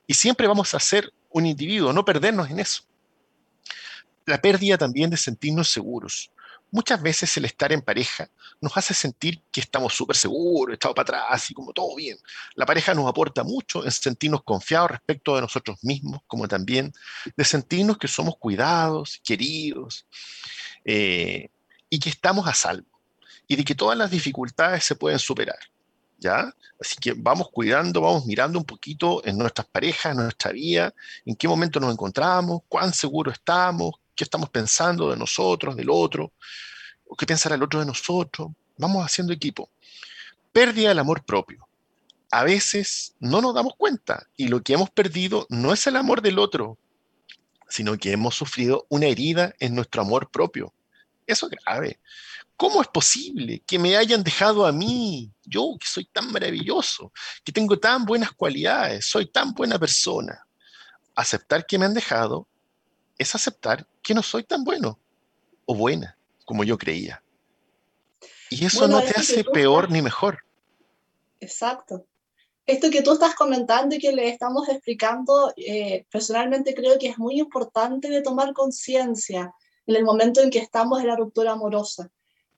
Y 0.08 0.14
siempre 0.14 0.48
vamos 0.48 0.74
a 0.74 0.80
ser 0.80 1.14
un 1.30 1.46
individuo, 1.46 1.94
no 1.94 2.04
perdernos 2.06 2.50
en 2.50 2.60
eso 2.60 2.84
la 4.26 4.42
pérdida 4.42 4.78
también 4.78 5.10
de 5.10 5.18
sentirnos 5.18 5.70
seguros. 5.70 6.32
Muchas 6.74 7.04
veces 7.04 7.38
el 7.38 7.46
estar 7.46 7.72
en 7.72 7.84
pareja 7.84 8.32
nos 8.60 8.76
hace 8.76 8.96
sentir 8.96 9.44
que 9.52 9.62
estamos 9.62 9.94
súper 9.94 10.16
seguros, 10.16 10.74
estamos 10.74 10.96
para 10.96 11.20
atrás 11.20 11.52
y 11.52 11.54
como 11.54 11.72
todo 11.72 11.96
bien. 11.96 12.18
La 12.56 12.66
pareja 12.66 12.96
nos 12.96 13.08
aporta 13.08 13.44
mucho 13.44 13.86
en 13.86 13.92
sentirnos 13.92 14.42
confiados 14.42 14.90
respecto 14.90 15.36
de 15.36 15.42
nosotros 15.42 15.78
mismos, 15.84 16.22
como 16.26 16.48
también 16.48 16.92
de 17.38 17.46
sentirnos 17.46 18.00
que 18.00 18.08
somos 18.08 18.38
cuidados, 18.38 19.22
queridos 19.24 20.08
eh, 20.84 21.52
y 21.92 22.00
que 22.00 22.10
estamos 22.10 22.48
a 22.48 22.56
salvo 22.56 22.88
y 23.48 23.56
de 23.56 23.64
que 23.64 23.76
todas 23.76 23.96
las 23.96 24.10
dificultades 24.10 24.84
se 24.84 24.96
pueden 24.96 25.20
superar. 25.20 25.60
¿Ya? 26.18 26.52
Así 26.82 26.96
que 26.96 27.14
vamos 27.14 27.50
cuidando, 27.52 28.02
vamos 28.02 28.26
mirando 28.26 28.58
un 28.58 28.66
poquito 28.66 29.24
en 29.28 29.38
nuestras 29.38 29.68
parejas, 29.68 30.14
en 30.14 30.24
nuestra 30.24 30.52
vida, 30.52 30.92
en 31.24 31.36
qué 31.36 31.48
momento 31.48 31.80
nos 31.80 31.92
encontramos, 31.92 32.62
cuán 32.68 32.94
seguros 32.94 33.36
estamos, 33.36 33.94
qué 34.16 34.24
estamos 34.24 34.50
pensando 34.50 35.10
de 35.10 35.18
nosotros, 35.18 35.76
del 35.76 35.90
otro, 35.90 36.34
o 37.06 37.16
qué 37.16 37.26
pensará 37.26 37.56
el 37.56 37.64
otro 37.64 37.80
de 37.80 37.86
nosotros. 37.86 38.50
Vamos 38.78 39.06
haciendo 39.06 39.34
equipo. 39.34 39.70
Pérdida 40.52 40.90
del 40.90 41.00
amor 41.00 41.24
propio. 41.24 41.68
A 42.32 42.44
veces 42.44 43.16
no 43.20 43.42
nos 43.42 43.54
damos 43.54 43.74
cuenta 43.78 44.28
y 44.36 44.48
lo 44.48 44.62
que 44.62 44.74
hemos 44.74 44.90
perdido 44.90 45.46
no 45.50 45.72
es 45.74 45.86
el 45.86 45.96
amor 45.96 46.22
del 46.22 46.40
otro, 46.40 46.78
sino 47.70 47.98
que 47.98 48.12
hemos 48.12 48.36
sufrido 48.36 48.86
una 48.90 49.08
herida 49.08 49.54
en 49.60 49.76
nuestro 49.76 50.02
amor 50.02 50.30
propio. 50.32 50.74
Eso 51.28 51.48
es 51.48 51.58
grave. 51.64 52.00
¿Cómo 52.56 52.82
es 52.82 52.88
posible 52.88 53.64
que 53.66 53.80
me 53.80 53.98
hayan 53.98 54.24
dejado 54.24 54.66
a 54.66 54.72
mí, 54.72 55.32
yo 55.44 55.76
que 55.80 55.88
soy 55.88 56.06
tan 56.06 56.32
maravilloso, 56.32 57.12
que 57.44 57.52
tengo 57.52 57.78
tan 57.80 58.06
buenas 58.06 58.32
cualidades, 58.32 59.06
soy 59.06 59.26
tan 59.26 59.54
buena 59.54 59.80
persona? 59.80 60.46
Aceptar 61.16 61.66
que 61.66 61.78
me 61.78 61.86
han 61.86 61.94
dejado 61.94 62.48
es 63.18 63.36
aceptar 63.36 63.88
que 64.02 64.14
no 64.14 64.24
soy 64.24 64.44
tan 64.44 64.64
bueno 64.64 65.00
o 65.66 65.76
buena 65.76 66.18
como 66.46 66.64
yo 66.64 66.78
creía. 66.78 67.24
Y 68.50 68.66
eso 68.66 68.88
no 68.88 69.02
te 69.02 69.12
hace 69.12 69.44
peor 69.44 69.90
ni 69.90 70.02
mejor. 70.02 70.40
Exacto. 71.40 72.06
Esto 72.66 72.90
que 72.90 73.02
tú 73.02 73.14
estás 73.14 73.36
comentando 73.36 73.96
y 73.96 74.00
que 74.00 74.14
le 74.14 74.30
estamos 74.30 74.70
explicando, 74.70 75.54
eh, 75.58 76.06
personalmente 76.10 76.74
creo 76.74 76.98
que 76.98 77.10
es 77.10 77.18
muy 77.18 77.40
importante 77.40 78.10
de 78.10 78.22
tomar 78.22 78.54
conciencia 78.54 79.54
en 79.86 79.96
el 79.96 80.06
momento 80.06 80.42
en 80.42 80.50
que 80.50 80.60
estamos 80.60 81.02
en 81.02 81.08
la 81.08 81.16
ruptura 81.16 81.52
amorosa, 81.52 82.10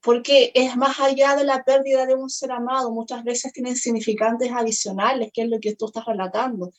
porque 0.06 0.52
es 0.54 0.76
más 0.76 1.00
allá 1.00 1.34
de 1.34 1.42
la 1.42 1.64
pérdida 1.64 2.06
de 2.06 2.14
un 2.14 2.30
ser 2.30 2.52
amado, 2.52 2.92
muchas 2.92 3.24
veces 3.24 3.52
tienen 3.52 3.74
significantes 3.74 4.52
adicionales, 4.52 5.32
que 5.34 5.42
es 5.42 5.48
lo 5.48 5.58
que 5.58 5.74
tú 5.74 5.86
estás 5.86 6.04
relatando. 6.04 6.70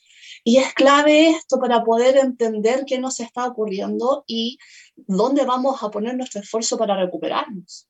Y 0.44 0.56
es 0.56 0.72
clave 0.72 1.28
esto 1.28 1.58
para 1.58 1.84
poder 1.84 2.16
entender 2.16 2.86
qué 2.86 2.98
nos 2.98 3.20
está 3.20 3.44
ocurriendo 3.44 4.24
y 4.26 4.56
dónde 4.96 5.44
vamos 5.44 5.82
a 5.82 5.90
poner 5.90 6.16
nuestro 6.16 6.40
esfuerzo 6.40 6.78
para 6.78 6.96
recuperarnos. 6.96 7.86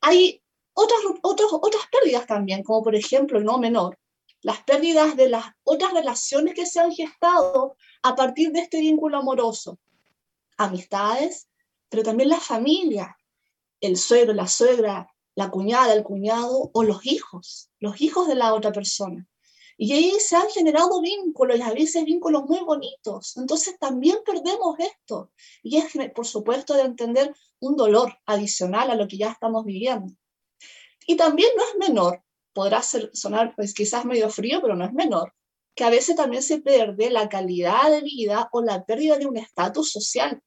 Hay 0.00 0.42
otras, 0.72 1.00
otras, 1.20 1.48
otras 1.52 1.82
pérdidas 1.92 2.26
también, 2.26 2.62
como 2.62 2.82
por 2.82 2.94
ejemplo, 2.94 3.40
no 3.40 3.58
menor, 3.58 3.98
las 4.40 4.62
pérdidas 4.62 5.18
de 5.18 5.28
las 5.28 5.44
otras 5.64 5.92
relaciones 5.92 6.54
que 6.54 6.64
se 6.64 6.80
han 6.80 6.92
gestado 6.92 7.76
a 8.02 8.16
partir 8.16 8.52
de 8.52 8.60
este 8.60 8.80
vínculo 8.80 9.18
amoroso. 9.18 9.78
Amistades, 10.56 11.46
pero 11.90 12.02
también 12.02 12.30
la 12.30 12.40
familia, 12.40 13.18
el 13.80 13.96
suegro, 13.96 14.32
la 14.32 14.46
suegra, 14.46 15.12
la 15.34 15.50
cuñada, 15.50 15.92
el 15.92 16.02
cuñado 16.02 16.70
o 16.72 16.82
los 16.82 17.04
hijos, 17.06 17.70
los 17.78 18.00
hijos 18.00 18.26
de 18.26 18.34
la 18.34 18.54
otra 18.54 18.72
persona. 18.72 19.26
Y 19.78 19.92
ahí 19.92 20.12
se 20.18 20.36
han 20.36 20.48
generado 20.48 21.02
vínculos 21.02 21.58
y 21.58 21.62
a 21.62 21.72
veces 21.72 22.04
vínculos 22.04 22.44
muy 22.44 22.60
bonitos. 22.60 23.36
Entonces 23.36 23.78
también 23.78 24.16
perdemos 24.24 24.76
esto. 24.78 25.30
Y 25.62 25.76
es, 25.76 25.92
por 26.14 26.26
supuesto, 26.26 26.74
de 26.74 26.82
entender 26.82 27.34
un 27.60 27.76
dolor 27.76 28.16
adicional 28.24 28.90
a 28.90 28.94
lo 28.94 29.06
que 29.06 29.18
ya 29.18 29.30
estamos 29.30 29.66
viviendo. 29.66 30.14
Y 31.06 31.16
también 31.16 31.50
no 31.56 31.62
es 31.62 31.88
menor, 31.88 32.22
podrá 32.54 32.82
ser, 32.82 33.10
sonar 33.12 33.54
pues, 33.54 33.74
quizás 33.74 34.06
medio 34.06 34.30
frío, 34.30 34.60
pero 34.62 34.74
no 34.74 34.86
es 34.86 34.92
menor, 34.94 35.34
que 35.74 35.84
a 35.84 35.90
veces 35.90 36.16
también 36.16 36.42
se 36.42 36.58
pierde 36.60 37.10
la 37.10 37.28
calidad 37.28 37.90
de 37.90 38.00
vida 38.00 38.48
o 38.52 38.62
la 38.62 38.84
pérdida 38.84 39.18
de 39.18 39.26
un 39.26 39.36
estatus 39.36 39.92
social. 39.92 40.42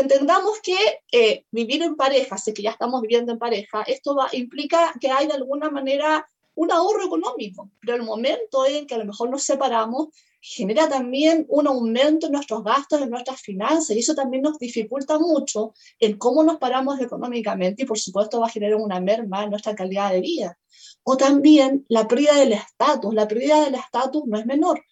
Entendamos 0.00 0.60
que 0.62 0.76
eh, 1.12 1.44
vivir 1.50 1.82
en 1.82 1.96
pareja, 1.96 2.38
sé 2.38 2.54
que 2.54 2.62
ya 2.62 2.70
estamos 2.70 3.00
viviendo 3.02 3.32
en 3.32 3.38
pareja, 3.38 3.82
esto 3.82 4.14
va, 4.14 4.28
implica 4.32 4.94
que 5.00 5.10
hay 5.10 5.26
de 5.26 5.34
alguna 5.34 5.70
manera 5.70 6.26
un 6.54 6.72
ahorro 6.72 7.04
económico, 7.04 7.70
pero 7.80 7.94
el 7.94 8.02
momento 8.02 8.66
en 8.66 8.86
que 8.86 8.94
a 8.94 8.98
lo 8.98 9.04
mejor 9.04 9.30
nos 9.30 9.44
separamos 9.44 10.08
genera 10.40 10.88
también 10.88 11.46
un 11.48 11.66
aumento 11.66 12.26
en 12.26 12.32
nuestros 12.32 12.62
gastos, 12.62 13.02
en 13.02 13.10
nuestras 13.10 13.40
finanzas, 13.40 13.96
y 13.96 14.00
eso 14.00 14.14
también 14.14 14.42
nos 14.42 14.58
dificulta 14.58 15.18
mucho 15.18 15.74
en 15.98 16.16
cómo 16.16 16.42
nos 16.42 16.58
paramos 16.58 17.00
económicamente 17.00 17.82
y 17.82 17.86
por 17.86 17.98
supuesto 17.98 18.40
va 18.40 18.46
a 18.46 18.50
generar 18.50 18.76
una 18.76 19.00
merma 19.00 19.44
en 19.44 19.50
nuestra 19.50 19.74
calidad 19.74 20.12
de 20.12 20.20
vida. 20.20 20.58
O 21.02 21.16
también 21.16 21.84
la 21.88 22.06
pérdida 22.06 22.36
del 22.36 22.52
estatus, 22.52 23.14
la 23.14 23.26
pérdida 23.26 23.64
del 23.64 23.74
estatus 23.74 24.24
no 24.26 24.38
es 24.38 24.46
menor, 24.46 24.82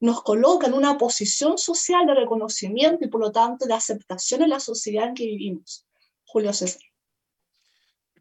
nos 0.00 0.22
coloca 0.22 0.66
en 0.66 0.74
una 0.74 0.96
posición 0.96 1.58
social 1.58 2.06
de 2.06 2.14
reconocimiento 2.14 3.04
y 3.04 3.08
por 3.08 3.20
lo 3.20 3.32
tanto 3.32 3.66
de 3.66 3.74
aceptación 3.74 4.42
en 4.42 4.50
la 4.50 4.60
sociedad 4.60 5.08
en 5.08 5.14
que 5.14 5.26
vivimos. 5.26 5.86
Julio 6.24 6.52
César 6.52 6.82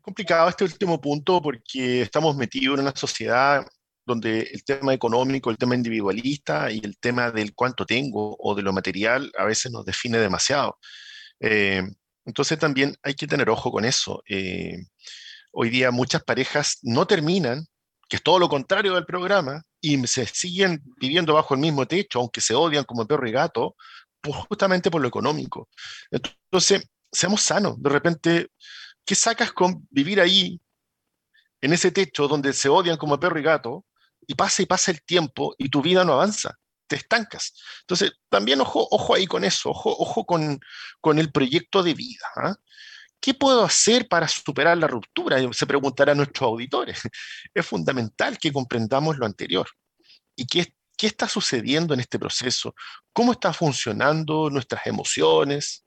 complicado 0.08 0.48
este 0.48 0.64
último 0.64 1.02
punto 1.02 1.42
porque 1.42 2.04
estamos 2.04 2.38
metidos 2.38 2.76
en 2.76 2.84
una 2.86 2.96
sociedad 2.96 3.68
donde 4.06 4.40
el 4.40 4.64
tema 4.64 4.94
económico, 4.94 5.50
el 5.50 5.58
tema 5.58 5.76
individualista 5.76 6.72
y 6.72 6.80
el 6.82 6.98
tema 6.98 7.30
del 7.30 7.54
cuánto 7.54 7.86
tengo 7.86 8.38
o 8.40 8.56
de 8.56 8.62
lo 8.62 8.72
material 8.72 9.30
a 9.38 9.44
veces 9.44 9.70
nos 9.70 9.84
define 9.84 10.18
demasiado. 10.18 10.80
Eh, 11.42 11.84
entonces 12.24 12.58
también 12.58 12.96
hay 13.04 13.16
que 13.16 13.28
tener 13.28 13.50
ojo 13.50 13.70
con 13.70 13.84
eso. 13.84 14.24
Eh, 14.30 14.78
hoy 15.52 15.70
día 15.70 15.92
muchas 15.92 16.24
parejas 16.24 16.80
no 16.84 17.06
terminan, 17.06 17.68
que 18.08 18.16
es 18.16 18.24
todo 18.24 18.40
lo 18.40 18.48
contrario 18.48 18.94
del 18.94 19.06
programa, 19.06 19.62
y 19.82 20.06
se 20.08 20.26
siguen 20.26 20.82
viviendo 20.98 21.34
bajo 21.34 21.54
el 21.54 21.60
mismo 21.60 21.86
techo, 21.86 22.20
aunque 22.20 22.42
se 22.42 22.56
odian 22.56 22.84
como 22.84 23.08
perro 23.08 23.28
y 23.28 23.32
gato, 23.32 23.76
justamente 24.50 24.92
por 24.92 25.02
lo 25.02 25.08
económico. 25.08 25.70
Entonces, 26.12 26.84
seamos 27.12 27.42
sanos. 27.42 27.82
De 27.82 27.90
repente 27.90 28.48
¿qué 29.08 29.16
sacas 29.16 29.54
con 29.54 29.88
vivir 29.90 30.20
ahí, 30.20 30.62
en 31.62 31.74
ese 31.74 31.92
techo 31.92 32.28
donde 32.28 32.54
se 32.54 32.70
odian 32.70 32.98
como 32.98 33.20
perro 33.20 33.40
y 33.40 33.44
gato, 33.44 33.86
y 34.28 34.36
pasa 34.36 34.62
y 34.62 34.66
pasa 34.66 34.92
el 34.92 35.02
tiempo 35.02 35.56
y 35.58 35.70
tu 35.70 35.82
vida 35.82 36.04
no 36.04 36.14
avanza? 36.14 36.56
Te 36.88 36.98
estancas. 36.98 37.54
Entonces, 37.82 38.12
también 38.30 38.62
ojo, 38.62 38.86
ojo 38.92 39.16
ahí 39.16 39.26
con 39.26 39.44
eso, 39.46 39.70
ojo, 39.70 39.96
ojo 39.98 40.26
con, 40.26 40.60
con 41.02 41.20
el 41.20 41.32
proyecto 41.32 41.82
de 41.82 41.94
vida. 41.94 42.28
¿ah? 42.36 42.56
¿Qué 43.20 43.34
puedo 43.34 43.64
hacer 43.64 44.08
para 44.08 44.28
superar 44.28 44.78
la 44.78 44.88
ruptura? 44.88 45.38
Se 45.54 45.68
preguntarán 45.68 46.18
nuestros 46.18 46.48
auditores. 46.48 47.00
Es 47.54 47.66
fundamental 47.66 48.38
que 48.38 48.52
comprendamos 48.52 49.18
lo 49.18 49.26
anterior. 49.26 49.68
¿Y 50.36 50.46
qué, 50.46 50.74
qué 50.98 51.08
está 51.08 51.28
sucediendo 51.28 51.94
en 51.94 52.00
este 52.00 52.20
proceso? 52.20 52.76
¿Cómo 53.14 53.34
están 53.34 53.54
funcionando 53.54 54.50
nuestras 54.50 54.86
emociones, 54.88 55.84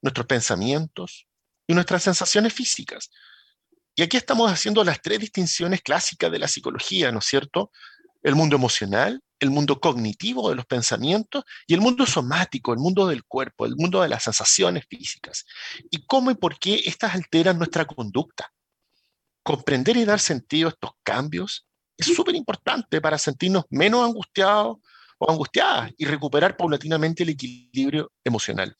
nuestros 0.00 0.26
pensamientos? 0.26 1.26
y 1.66 1.74
nuestras 1.74 2.02
sensaciones 2.02 2.52
físicas. 2.52 3.10
Y 3.94 4.02
aquí 4.02 4.16
estamos 4.16 4.50
haciendo 4.50 4.82
las 4.84 5.00
tres 5.00 5.20
distinciones 5.20 5.82
clásicas 5.82 6.30
de 6.30 6.38
la 6.38 6.48
psicología, 6.48 7.12
¿no 7.12 7.18
es 7.18 7.26
cierto? 7.26 7.70
El 8.22 8.34
mundo 8.34 8.56
emocional, 8.56 9.22
el 9.40 9.50
mundo 9.50 9.80
cognitivo 9.80 10.50
de 10.50 10.54
los 10.54 10.66
pensamientos 10.66 11.44
y 11.66 11.74
el 11.74 11.80
mundo 11.80 12.06
somático, 12.06 12.72
el 12.72 12.78
mundo 12.78 13.06
del 13.08 13.24
cuerpo, 13.24 13.66
el 13.66 13.76
mundo 13.76 14.00
de 14.00 14.08
las 14.08 14.22
sensaciones 14.22 14.84
físicas. 14.88 15.44
Y 15.90 16.06
cómo 16.06 16.30
y 16.30 16.34
por 16.34 16.58
qué 16.58 16.82
estas 16.84 17.14
alteran 17.14 17.58
nuestra 17.58 17.84
conducta. 17.84 18.52
Comprender 19.42 19.96
y 19.96 20.04
dar 20.04 20.20
sentido 20.20 20.68
a 20.68 20.70
estos 20.70 20.92
cambios 21.02 21.66
es 21.96 22.14
súper 22.14 22.36
importante 22.36 23.00
para 23.00 23.18
sentirnos 23.18 23.64
menos 23.70 24.04
angustiados 24.04 24.78
o 25.18 25.30
angustiadas 25.30 25.92
y 25.96 26.04
recuperar 26.04 26.56
paulatinamente 26.56 27.24
el 27.24 27.30
equilibrio 27.30 28.12
emocional. 28.24 28.76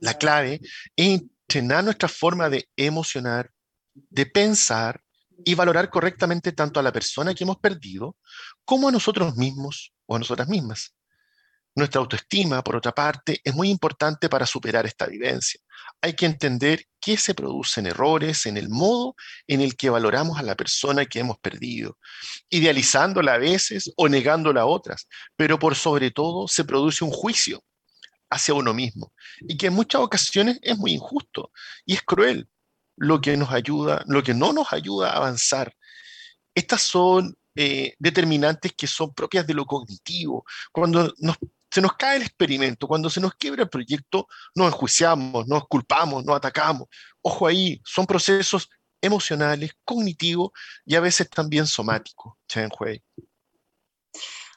La 0.00 0.14
clave 0.14 0.60
es 0.96 1.22
entrenar 1.22 1.84
nuestra 1.84 2.08
forma 2.08 2.48
de 2.50 2.68
emocionar, 2.76 3.50
de 3.94 4.26
pensar 4.26 5.02
y 5.44 5.54
valorar 5.54 5.90
correctamente 5.90 6.52
tanto 6.52 6.80
a 6.80 6.82
la 6.82 6.92
persona 6.92 7.34
que 7.34 7.44
hemos 7.44 7.58
perdido 7.58 8.16
como 8.64 8.88
a 8.88 8.92
nosotros 8.92 9.36
mismos 9.36 9.92
o 10.06 10.16
a 10.16 10.18
nosotras 10.18 10.48
mismas. 10.48 10.94
Nuestra 11.74 12.00
autoestima, 12.00 12.62
por 12.62 12.76
otra 12.76 12.92
parte, 12.92 13.40
es 13.42 13.54
muy 13.54 13.70
importante 13.70 14.28
para 14.28 14.44
superar 14.44 14.84
esta 14.84 15.06
vivencia. 15.06 15.58
Hay 16.02 16.14
que 16.14 16.26
entender 16.26 16.84
que 17.00 17.16
se 17.16 17.34
producen 17.34 17.86
errores 17.86 18.44
en 18.44 18.58
el 18.58 18.68
modo 18.68 19.14
en 19.46 19.62
el 19.62 19.74
que 19.74 19.88
valoramos 19.88 20.38
a 20.38 20.42
la 20.42 20.54
persona 20.54 21.06
que 21.06 21.20
hemos 21.20 21.38
perdido, 21.38 21.98
idealizándola 22.50 23.34
a 23.34 23.38
veces 23.38 23.90
o 23.96 24.08
negándola 24.08 24.62
a 24.62 24.66
otras, 24.66 25.08
pero 25.34 25.58
por 25.58 25.74
sobre 25.74 26.10
todo 26.10 26.46
se 26.46 26.64
produce 26.64 27.04
un 27.04 27.10
juicio 27.10 27.64
hacia 28.28 28.54
uno 28.54 28.74
mismo 28.74 29.12
y 29.40 29.56
que 29.56 29.66
en 29.66 29.74
muchas 29.74 30.00
ocasiones 30.00 30.58
es 30.62 30.76
muy 30.76 30.92
injusto 30.92 31.52
y 31.86 31.94
es 31.94 32.02
cruel, 32.02 32.48
lo 32.96 33.20
que 33.20 33.36
nos 33.36 33.50
ayuda, 33.50 34.04
lo 34.06 34.22
que 34.22 34.34
no 34.34 34.52
nos 34.52 34.72
ayuda 34.72 35.10
a 35.10 35.16
avanzar. 35.16 35.74
Estas 36.54 36.82
son 36.82 37.36
eh, 37.54 37.94
determinantes 37.98 38.72
que 38.72 38.86
son 38.86 39.12
propias 39.14 39.46
de 39.46 39.54
lo 39.54 39.66
cognitivo. 39.66 40.44
Cuando 40.70 41.12
se 41.70 41.80
nos 41.80 41.92
cae 41.94 42.16
el 42.16 42.22
experimento, 42.22 42.86
cuando 42.86 43.08
se 43.08 43.20
nos 43.20 43.34
quiebra 43.34 43.62
el 43.62 43.68
proyecto, 43.68 44.28
nos 44.54 44.68
enjuiciamos, 44.68 45.46
nos 45.48 45.66
culpamos, 45.68 46.24
nos 46.24 46.36
atacamos. 46.36 46.88
Ojo 47.22 47.46
ahí, 47.46 47.80
son 47.84 48.06
procesos 48.06 48.68
emocionales, 49.00 49.72
cognitivos 49.84 50.50
y 50.84 50.94
a 50.94 51.00
veces 51.00 51.28
también 51.28 51.66
somáticos. 51.66 52.34
Chen 52.46 52.70
Hui. 52.78 53.02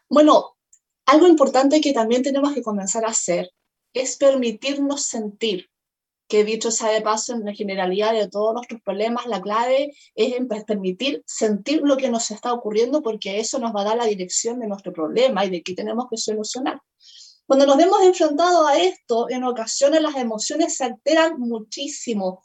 Bueno, 0.10 0.58
algo 1.06 1.28
importante 1.28 1.82
que 1.82 1.94
también 1.94 2.24
tenemos 2.24 2.54
que 2.54 2.62
comenzar 2.62 3.06
a 3.06 3.10
hacer 3.10 3.52
es 3.94 4.18
permitirnos 4.18 5.04
sentir 5.04 5.70
que 6.28 6.44
dicho 6.44 6.72
sea 6.72 6.90
de 6.90 7.02
paso, 7.02 7.34
en 7.34 7.46
la 7.46 7.54
generalidad 7.54 8.14
de 8.14 8.28
todos 8.28 8.54
nuestros 8.54 8.82
problemas, 8.82 9.26
la 9.28 9.42
clave 9.42 9.94
es 10.16 10.36
permitir 10.66 11.24
sentir 11.26 11.82
lo 11.84 11.98
que 11.98 12.10
nos 12.10 12.32
está 12.32 12.54
ocurriendo 12.54 13.02
porque 13.02 13.40
eso 13.40 13.60
nos 13.60 13.76
va 13.76 13.82
a 13.82 13.86
dar 13.86 13.98
la 13.98 14.06
dirección 14.06 14.60
de 14.60 14.68
nuestro 14.68 14.92
problema 14.92 15.46
y 15.46 15.50
de 15.50 15.62
qué 15.62 15.74
tenemos 15.74 16.08
que 16.10 16.18
solucionar. 16.18 16.82
Cuando 17.46 17.68
nos 17.68 17.78
vemos 17.78 18.02
enfrentados 18.02 18.68
a 18.68 18.78
esto, 18.80 19.30
en 19.30 19.44
ocasiones 19.44 20.02
las 20.02 20.16
emociones 20.16 20.76
se 20.76 20.86
alteran 20.86 21.40
muchísimo, 21.40 22.42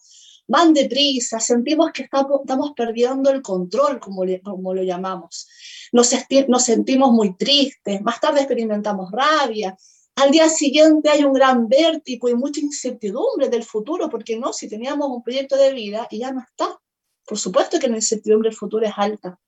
van 0.47 0.75
deprisa, 0.75 1.41
sentimos 1.41 1.91
que 1.93 2.03
estamos, 2.03 2.73
perdiendo 2.77 3.31
el 3.31 3.41
control, 3.41 3.99
como, 3.99 4.25
como 4.43 4.75
lo 4.75 4.83
llamamos. 4.83 5.49
Nos, 5.93 6.13
nos 6.49 6.65
sentimos 6.65 7.13
muy 7.13 7.35
tristes, 7.37 8.03
más 8.03 8.21
tarde 8.21 8.41
experimentamos 8.41 9.11
rabia, 9.11 9.75
al 10.17 10.31
día 10.31 10.49
siguiente 10.49 11.09
hay 11.09 11.25
un 11.25 11.33
gran 11.33 11.67
vértigo 11.69 12.29
y 12.29 12.35
mucha 12.35 12.61
incertidumbre 12.61 13.49
del 13.49 13.65
futuro, 13.65 14.11
porque 14.11 14.39
no, 14.39 14.53
si 14.53 14.69
teníamos 14.69 15.09
un 15.09 15.23
proyecto 15.23 15.57
de 15.57 15.73
vida 15.73 16.07
y 16.11 16.19
ya 16.19 16.31
no 16.31 16.41
está. 16.41 16.79
Por 17.27 17.39
supuesto 17.39 17.79
que 17.79 17.89
la 17.89 17.97
incertidumbre 17.97 18.51
del 18.51 18.57
futuro 18.57 18.87
es 18.87 18.93
alta. 18.97 19.41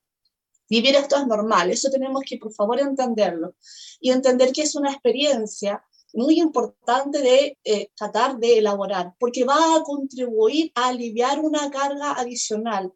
Vivir 0.71 0.97
esto 0.97 1.17
es 1.17 1.27
normal, 1.27 1.71
eso 1.71 1.91
tenemos 1.91 2.23
que 2.27 2.39
por 2.39 2.55
favor 2.55 2.81
entenderlo 2.81 3.55
y 4.01 4.11
entender 4.11 4.53
que 4.53 4.63
es 4.63 4.75
una 4.75 4.91
experiencia 4.91 5.85
muy 6.15 6.41
importante 6.41 7.19
de 7.19 7.59
eh, 7.65 7.91
tratar 7.95 8.39
de 8.39 8.59
elaborar, 8.59 9.15
porque 9.19 9.45
va 9.45 9.77
a 9.77 9.83
contribuir 9.83 10.73
a 10.75 10.89
aliviar 10.89 11.41
una 11.41 11.71
carga 11.71 12.13
adicional 12.13 12.93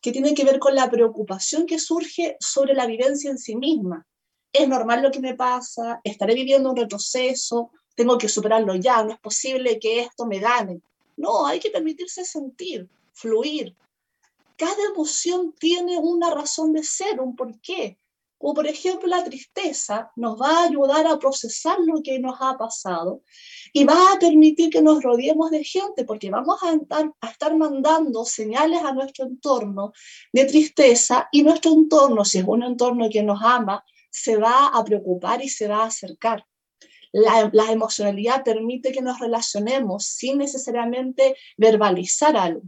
que 0.00 0.12
tiene 0.12 0.32
que 0.32 0.44
ver 0.44 0.58
con 0.58 0.74
la 0.74 0.88
preocupación 0.88 1.66
que 1.66 1.78
surge 1.78 2.38
sobre 2.40 2.72
la 2.72 2.86
vivencia 2.86 3.30
en 3.30 3.38
sí 3.38 3.56
misma 3.56 4.07
es 4.52 4.68
normal 4.68 5.02
lo 5.02 5.10
que 5.10 5.20
me 5.20 5.34
pasa, 5.34 6.00
estaré 6.04 6.34
viviendo 6.34 6.70
un 6.70 6.76
retroceso, 6.76 7.70
tengo 7.94 8.16
que 8.16 8.28
superarlo 8.28 8.74
ya, 8.76 9.02
no 9.02 9.12
es 9.12 9.18
posible 9.18 9.78
que 9.78 10.00
esto 10.00 10.24
me 10.26 10.38
gane. 10.38 10.80
No, 11.16 11.46
hay 11.46 11.58
que 11.58 11.70
permitirse 11.70 12.24
sentir, 12.24 12.88
fluir. 13.12 13.74
Cada 14.56 14.84
emoción 14.92 15.52
tiene 15.58 15.98
una 15.98 16.30
razón 16.30 16.72
de 16.72 16.84
ser, 16.84 17.20
un 17.20 17.34
porqué. 17.34 17.98
Como 18.38 18.54
por 18.54 18.68
ejemplo 18.68 19.08
la 19.08 19.24
tristeza 19.24 20.12
nos 20.14 20.40
va 20.40 20.60
a 20.60 20.64
ayudar 20.64 21.08
a 21.08 21.18
procesar 21.18 21.78
lo 21.80 22.00
que 22.04 22.20
nos 22.20 22.36
ha 22.40 22.56
pasado 22.56 23.22
y 23.72 23.82
va 23.84 24.12
a 24.12 24.18
permitir 24.20 24.70
que 24.70 24.80
nos 24.80 25.02
rodeemos 25.02 25.50
de 25.50 25.64
gente 25.64 26.04
porque 26.04 26.30
vamos 26.30 26.62
a 26.62 26.72
estar, 26.72 27.12
a 27.20 27.30
estar 27.30 27.56
mandando 27.56 28.24
señales 28.24 28.80
a 28.84 28.92
nuestro 28.92 29.26
entorno 29.26 29.92
de 30.32 30.44
tristeza 30.44 31.28
y 31.32 31.42
nuestro 31.42 31.72
entorno, 31.72 32.24
si 32.24 32.38
es 32.38 32.44
un 32.46 32.62
entorno 32.62 33.10
que 33.10 33.24
nos 33.24 33.42
ama, 33.42 33.84
se 34.10 34.36
va 34.36 34.68
a 34.68 34.84
preocupar 34.84 35.42
y 35.42 35.48
se 35.48 35.68
va 35.68 35.82
a 35.82 35.86
acercar. 35.86 36.44
La, 37.12 37.72
emocionalidad 37.72 38.44
permite 38.44 38.92
que 38.92 39.00
nos 39.00 39.18
relacionemos 39.18 40.04
sin 40.04 40.38
necesariamente 40.38 41.36
verbalizar 41.56 42.36
algo. 42.36 42.62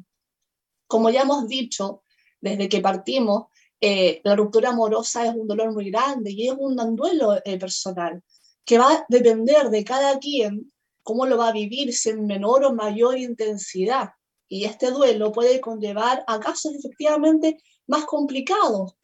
Como 0.87 1.11
ya 1.11 1.23
hemos 1.23 1.47
dicho 1.47 2.03
desde 2.41 2.69
que 2.69 2.81
partimos, 2.81 3.47
eh, 3.81 4.21
la 4.25 4.37
ruptura 4.37 4.71
amorosa 4.71 5.27
es 5.27 5.35
un 5.35 5.47
dolor 5.47 5.73
muy 5.73 5.91
grande 5.91 6.31
y 6.31 6.49
es 6.49 6.55
un 6.59 6.97
duelo 6.97 7.39
eh, 7.45 7.59
personal 7.59 8.23
que 8.65 8.79
va 8.79 8.93
a 8.93 9.07
depender 9.09 9.69
de 9.71 9.85
cada 9.85 10.19
quien 10.19 10.73
cómo 11.03 11.27
lo 11.27 11.39
va 11.39 11.49
a 11.49 11.53
vivir, 11.53 11.93
si 11.93 12.11
en 12.11 12.27
menor 12.27 12.65
o 12.65 12.75
mayor 12.75 13.19
intensidad. 13.19 14.11
Y 14.49 14.65
este 14.65 14.91
duelo 14.91 15.33
puede 15.33 15.61
conllevar 15.61 16.25
a 16.27 16.41
casos 16.41 16.75
efectivamente 16.75 17.57
más 17.91 18.05
complicados, 18.05 18.95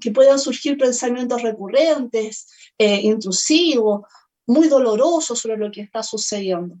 que 0.00 0.10
puedan 0.10 0.40
surgir 0.40 0.76
pensamientos 0.76 1.42
recurrentes, 1.42 2.48
eh, 2.76 3.00
intrusivos, 3.02 4.02
muy 4.46 4.66
dolorosos 4.66 5.38
sobre 5.38 5.56
lo 5.56 5.70
que 5.70 5.82
está 5.82 6.02
sucediendo. 6.02 6.76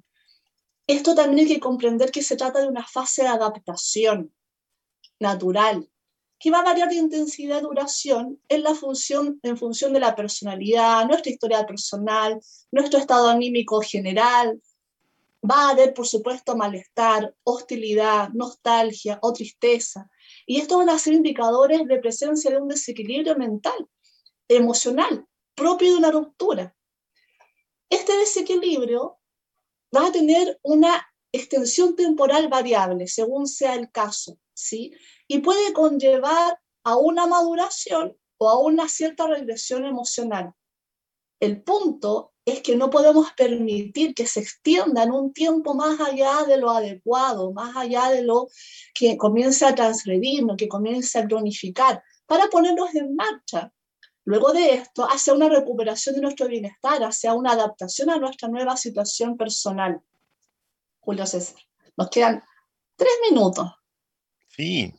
Esto 0.88 1.14
también 1.14 1.46
hay 1.46 1.54
que 1.54 1.60
comprender 1.60 2.10
que 2.10 2.24
se 2.24 2.34
trata 2.34 2.60
de 2.60 2.66
una 2.66 2.84
fase 2.84 3.22
de 3.22 3.28
adaptación 3.28 4.34
natural, 5.20 5.88
que 6.36 6.50
va 6.50 6.58
a 6.58 6.64
variar 6.64 6.88
de 6.88 6.96
intensidad 6.96 7.60
y 7.60 7.62
duración 7.62 8.40
en, 8.48 8.74
función, 8.74 9.38
en 9.44 9.56
función 9.56 9.92
de 9.92 10.00
la 10.00 10.16
personalidad, 10.16 11.06
nuestra 11.06 11.30
historia 11.30 11.64
personal, 11.64 12.40
nuestro 12.72 12.98
estado 12.98 13.28
anímico 13.28 13.80
general. 13.82 14.60
Va 15.48 15.68
a 15.68 15.70
haber, 15.70 15.94
por 15.94 16.08
supuesto, 16.08 16.56
malestar, 16.56 17.32
hostilidad, 17.44 18.30
nostalgia 18.30 19.20
o 19.22 19.32
tristeza, 19.32 20.10
y 20.46 20.60
estos 20.60 20.78
van 20.78 20.90
a 20.90 20.98
ser 20.98 21.14
indicadores 21.14 21.86
de 21.86 21.98
presencia 21.98 22.50
de 22.50 22.58
un 22.58 22.68
desequilibrio 22.68 23.36
mental, 23.36 23.88
emocional, 24.48 25.26
propio 25.54 25.90
de 25.90 25.98
una 25.98 26.10
ruptura. 26.12 26.74
Este 27.90 28.16
desequilibrio 28.16 29.18
va 29.94 30.06
a 30.06 30.12
tener 30.12 30.58
una 30.62 31.06
extensión 31.32 31.96
temporal 31.96 32.48
variable 32.48 33.08
según 33.08 33.46
sea 33.46 33.74
el 33.74 33.90
caso, 33.90 34.38
¿sí? 34.54 34.92
Y 35.26 35.40
puede 35.40 35.72
conllevar 35.72 36.60
a 36.84 36.96
una 36.96 37.26
maduración 37.26 38.16
o 38.38 38.48
a 38.48 38.60
una 38.60 38.88
cierta 38.88 39.26
regresión 39.26 39.84
emocional. 39.84 40.52
El 41.40 41.62
punto 41.62 42.34
es 42.46 42.62
que 42.62 42.76
no 42.76 42.90
podemos 42.90 43.32
permitir 43.32 44.14
que 44.14 44.24
se 44.24 44.38
extienda 44.38 45.02
en 45.02 45.10
un 45.10 45.32
tiempo 45.32 45.74
más 45.74 46.00
allá 46.00 46.44
de 46.46 46.56
lo 46.58 46.70
adecuado, 46.70 47.52
más 47.52 47.76
allá 47.76 48.08
de 48.10 48.22
lo 48.22 48.48
que 48.94 49.16
comience 49.16 49.66
a 49.66 49.74
transgredirnos, 49.74 50.56
que 50.56 50.68
comience 50.68 51.18
a 51.18 51.26
cronificar, 51.26 52.04
para 52.24 52.46
ponernos 52.46 52.94
en 52.94 53.16
marcha. 53.16 53.72
Luego 54.24 54.52
de 54.52 54.74
esto, 54.74 55.04
hacia 55.04 55.34
una 55.34 55.48
recuperación 55.48 56.14
de 56.14 56.20
nuestro 56.20 56.46
bienestar, 56.46 57.02
hacia 57.02 57.34
una 57.34 57.50
adaptación 57.50 58.10
a 58.10 58.18
nuestra 58.18 58.48
nueva 58.48 58.76
situación 58.76 59.36
personal. 59.36 60.00
Julio 61.00 61.26
César, 61.26 61.60
nos 61.96 62.08
quedan 62.10 62.44
tres 62.94 63.12
minutos. 63.28 63.72
Sí, 64.50 64.94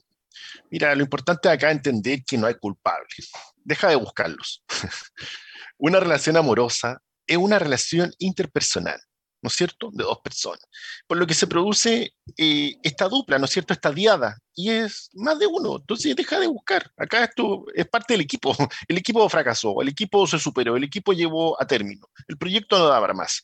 mira, 0.69 0.93
lo 0.95 1.03
importante 1.03 1.47
acá 1.47 1.71
es 1.71 1.77
entender 1.77 2.25
que 2.25 2.37
no 2.37 2.47
hay 2.47 2.55
culpables. 2.55 3.31
Deja 3.55 3.87
de 3.87 3.95
buscarlos. 3.95 4.65
una 5.77 6.01
relación 6.01 6.35
amorosa 6.35 7.01
es 7.27 7.37
una 7.37 7.59
relación 7.59 8.13
interpersonal, 8.19 8.99
¿no 9.41 9.49
es 9.49 9.53
cierto?, 9.53 9.89
de 9.93 10.03
dos 10.03 10.19
personas. 10.23 10.65
Por 11.05 11.17
lo 11.17 11.27
que 11.27 11.33
se 11.33 11.45
produce 11.45 12.15
eh, 12.37 12.75
esta 12.81 13.07
dupla, 13.07 13.37
¿no 13.37 13.45
es 13.45 13.51
cierto?, 13.51 13.73
esta 13.73 13.91
diada, 13.91 14.37
y 14.55 14.71
es 14.71 15.09
más 15.13 15.37
de 15.37 15.45
uno. 15.45 15.77
Entonces 15.77 16.15
deja 16.15 16.39
de 16.39 16.47
buscar. 16.47 16.91
Acá 16.97 17.23
esto 17.25 17.65
es 17.75 17.87
parte 17.87 18.15
del 18.15 18.21
equipo. 18.21 18.55
El 18.87 18.97
equipo 18.97 19.27
fracasó, 19.29 19.81
el 19.81 19.89
equipo 19.89 20.25
se 20.25 20.39
superó, 20.39 20.75
el 20.75 20.83
equipo 20.83 21.13
llevó 21.13 21.61
a 21.61 21.67
término. 21.67 22.07
El 22.27 22.37
proyecto 22.37 22.79
no 22.79 22.87
daba 22.87 23.13
más. 23.13 23.43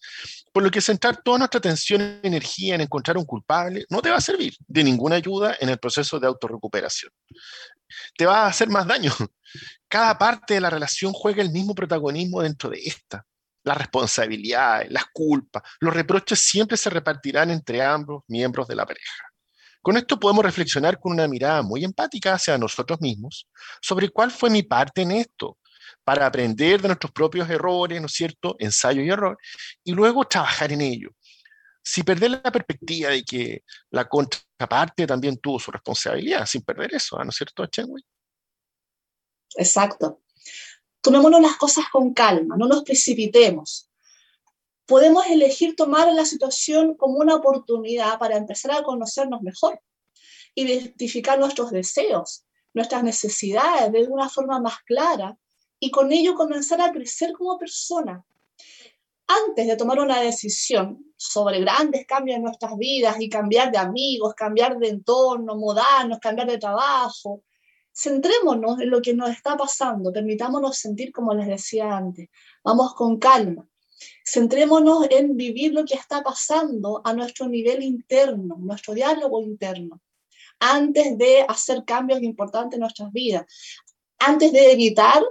Por 0.51 0.63
lo 0.63 0.71
que 0.71 0.81
centrar 0.81 1.21
toda 1.21 1.37
nuestra 1.37 1.59
atención 1.59 2.19
y 2.23 2.27
energía 2.27 2.75
en 2.75 2.81
encontrar 2.81 3.17
un 3.17 3.25
culpable 3.25 3.85
no 3.89 4.01
te 4.01 4.09
va 4.09 4.17
a 4.17 4.21
servir 4.21 4.55
de 4.67 4.83
ninguna 4.83 5.17
ayuda 5.17 5.55
en 5.59 5.69
el 5.69 5.77
proceso 5.77 6.19
de 6.19 6.27
autorrecuperación. 6.27 7.11
Te 8.17 8.25
va 8.25 8.45
a 8.45 8.47
hacer 8.47 8.69
más 8.69 8.87
daño 8.87 9.13
cada 9.87 10.17
parte 10.17 10.55
de 10.55 10.61
la 10.61 10.69
relación 10.69 11.13
juega 11.13 11.43
el 11.43 11.51
mismo 11.51 11.75
protagonismo 11.75 12.41
dentro 12.41 12.69
de 12.69 12.79
esta. 12.83 13.25
Las 13.63 13.77
responsabilidades, 13.77 14.91
las 14.91 15.05
culpas, 15.13 15.63
los 15.79 15.93
reproches 15.93 16.39
siempre 16.39 16.77
se 16.77 16.89
repartirán 16.89 17.49
entre 17.49 17.81
ambos 17.81 18.23
miembros 18.27 18.67
de 18.67 18.75
la 18.75 18.85
pareja. 18.85 19.23
Con 19.81 19.97
esto 19.97 20.19
podemos 20.19 20.45
reflexionar 20.45 20.99
con 20.99 21.11
una 21.11 21.27
mirada 21.27 21.61
muy 21.61 21.83
empática 21.83 22.33
hacia 22.33 22.57
nosotros 22.57 23.01
mismos 23.01 23.49
sobre 23.81 24.09
cuál 24.09 24.31
fue 24.31 24.49
mi 24.49 24.63
parte 24.63 25.01
en 25.01 25.11
esto, 25.11 25.57
para 26.03 26.25
aprender 26.25 26.81
de 26.81 26.89
nuestros 26.89 27.11
propios 27.11 27.49
errores, 27.49 27.99
¿no 27.99 28.07
es 28.07 28.13
cierto? 28.13 28.55
Ensayo 28.59 29.01
y 29.01 29.09
error, 29.09 29.37
y 29.83 29.93
luego 29.93 30.25
trabajar 30.25 30.71
en 30.71 30.81
ello. 30.81 31.09
Si 31.81 32.03
perder 32.03 32.31
la 32.31 32.51
perspectiva 32.51 33.09
de 33.09 33.23
que 33.23 33.63
la 33.89 34.07
contraparte 34.07 35.05
también 35.05 35.37
tuvo 35.37 35.59
su 35.59 35.71
responsabilidad, 35.71 36.45
sin 36.45 36.61
perder 36.61 36.95
eso, 36.95 37.21
¿no 37.23 37.29
es 37.29 37.35
cierto, 37.35 37.65
Chenway? 37.65 38.03
Exacto. 39.55 40.22
Tomémonos 41.03 41.41
las 41.41 41.57
cosas 41.57 41.83
con 41.91 42.13
calma, 42.13 42.55
no 42.57 42.65
nos 42.65 42.83
precipitemos. 42.83 43.91
Podemos 44.85 45.27
elegir 45.27 45.75
tomar 45.75 46.11
la 46.13 46.23
situación 46.23 46.95
como 46.95 47.17
una 47.17 47.35
oportunidad 47.35 48.17
para 48.17 48.37
empezar 48.37 48.71
a 48.71 48.83
conocernos 48.83 49.41
mejor, 49.41 49.81
identificar 50.55 51.37
nuestros 51.37 51.71
deseos, 51.71 52.45
nuestras 52.73 53.03
necesidades 53.03 53.91
de 53.91 54.07
una 54.07 54.29
forma 54.29 54.61
más 54.61 54.77
clara 54.85 55.37
y 55.77 55.91
con 55.91 56.13
ello 56.13 56.35
comenzar 56.35 56.79
a 56.79 56.93
crecer 56.93 57.33
como 57.33 57.57
persona. 57.57 58.23
Antes 59.27 59.67
de 59.67 59.75
tomar 59.75 59.99
una 59.99 60.21
decisión 60.21 61.13
sobre 61.17 61.59
grandes 61.59 62.05
cambios 62.05 62.37
en 62.37 62.43
nuestras 62.43 62.77
vidas 62.77 63.17
y 63.19 63.27
cambiar 63.27 63.73
de 63.73 63.77
amigos, 63.77 64.35
cambiar 64.35 64.77
de 64.77 64.87
entorno, 64.87 65.57
mudarnos, 65.57 66.19
cambiar 66.19 66.47
de 66.47 66.59
trabajo, 66.59 67.43
centrémonos 67.93 68.79
en 68.81 68.89
lo 68.89 69.01
que 69.01 69.13
nos 69.13 69.29
está 69.29 69.55
pasando, 69.55 70.11
permitámonos 70.11 70.77
sentir 70.77 71.11
como 71.11 71.33
les 71.33 71.47
decía 71.47 71.95
antes, 71.95 72.29
vamos 72.63 72.93
con 72.95 73.19
calma, 73.19 73.67
centrémonos 74.25 75.07
en 75.09 75.37
vivir 75.37 75.73
lo 75.73 75.85
que 75.85 75.95
está 75.95 76.23
pasando 76.23 77.01
a 77.05 77.13
nuestro 77.13 77.47
nivel 77.47 77.83
interno, 77.83 78.57
nuestro 78.59 78.93
diálogo 78.93 79.41
interno, 79.41 80.01
antes 80.59 81.17
de 81.17 81.45
hacer 81.47 81.83
cambios 81.85 82.21
importantes 82.21 82.77
en 82.77 82.81
nuestras 82.81 83.11
vidas, 83.11 83.45
antes 84.19 84.51
de 84.51 84.71
evitar 84.71 85.21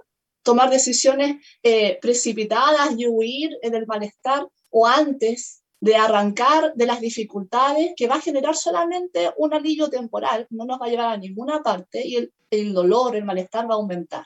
tomar 0.43 0.71
decisiones 0.71 1.37
eh, 1.63 1.99
precipitadas 2.01 2.91
y 2.97 3.07
huir 3.07 3.51
del 3.63 3.87
malestar 3.87 4.47
o 4.71 4.87
antes 4.87 5.62
de 5.83 5.97
arrancar 5.97 6.75
de 6.77 6.87
las 6.87 7.01
dificultades 7.01 7.93
que 7.97 8.07
va 8.07 8.15
a 8.15 8.21
generar 8.21 8.55
solamente 8.55 9.33
un 9.37 9.53
alivio 9.53 9.91
temporal, 9.91 10.47
no 10.51 10.65
nos 10.65 10.81
va 10.81 10.87
a 10.87 10.89
llevar 10.89 11.07
a 11.07 11.17
ninguna 11.17 11.61
parte 11.61 12.07
y 12.07 12.31
el, 12.51 12.73
dolor, 12.73 13.17
el 13.17 13.25
malestar 13.25 13.69
va 13.69 13.75
a 13.75 13.79
aumentar. 13.79 14.25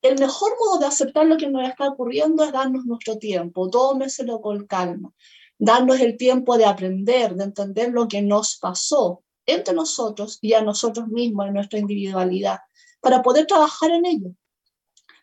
El 0.00 0.16
mejor 0.16 0.52
modo 0.60 0.78
de 0.78 0.86
aceptar 0.86 1.26
lo 1.26 1.36
que 1.36 1.48
nos 1.48 1.68
está 1.68 1.88
ocurriendo 1.88 2.44
es 2.44 2.52
darnos 2.52 2.84
nuestro 2.84 3.18
tiempo, 3.18 3.68
tómeselo 3.68 4.40
con 4.40 4.64
calma, 4.68 5.12
darnos 5.58 5.98
el 5.98 6.16
tiempo 6.16 6.56
de 6.56 6.66
aprender, 6.66 7.34
de 7.34 7.42
entender 7.42 7.90
lo 7.90 8.06
que 8.06 8.22
nos 8.22 8.58
pasó 8.58 9.24
entre 9.44 9.74
nosotros 9.74 10.38
y 10.40 10.52
a 10.52 10.62
nosotros 10.62 11.08
mismos 11.08 11.48
en 11.48 11.54
nuestra 11.54 11.80
individualidad, 11.80 12.60
para 13.00 13.22
poder 13.22 13.44
trabajar 13.46 13.90
en 13.90 14.06
ello. 14.06 14.30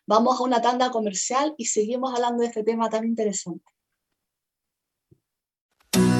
Vamos 0.06 0.38
a 0.38 0.42
una 0.42 0.60
tanda 0.60 0.90
comercial 0.90 1.54
y 1.56 1.64
seguimos 1.64 2.12
hablando 2.12 2.42
de 2.42 2.48
este 2.48 2.64
tema 2.64 2.90
tan 2.90 3.06
interesante. 3.06 3.64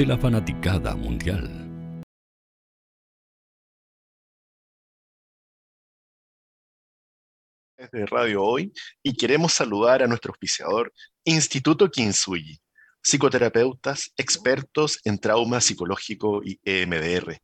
de 0.00 0.06
la 0.06 0.16
fanaticada 0.16 0.96
mundial. 0.96 1.44
de 7.92 8.06
Radio 8.06 8.42
Hoy 8.42 8.72
y 9.02 9.12
queremos 9.14 9.52
saludar 9.52 10.02
a 10.02 10.06
nuestro 10.06 10.32
auspiciador, 10.32 10.90
Instituto 11.24 11.90
Kinsuyi, 11.90 12.58
psicoterapeutas 13.02 14.10
expertos 14.16 15.00
en 15.04 15.18
trauma 15.18 15.60
psicológico 15.60 16.40
y 16.42 16.58
EMDR. 16.64 17.38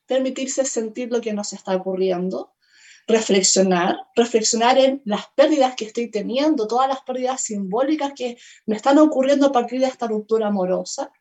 permitirse 0.05 0.63
sentir 0.63 1.11
lo 1.11 1.19
que 1.19 1.33
nos 1.33 1.51
está 1.51 1.75
ocurriendo, 1.75 2.53
reflexionar, 3.05 3.97
reflexionar 4.15 4.77
en 4.77 5.01
las 5.03 5.27
pérdidas 5.35 5.75
que 5.75 5.85
estoy 5.85 6.09
teniendo, 6.09 6.67
todas 6.67 6.87
las 6.87 7.01
pérdidas 7.01 7.41
simbólicas 7.41 8.13
que 8.15 8.37
me 8.65 8.75
están 8.75 8.97
ocurriendo 8.97 9.47
a 9.47 9.51
partir 9.51 9.81
de 9.81 9.87
esta 9.87 10.07
ruptura 10.07 10.47
amorosa, 10.47 11.11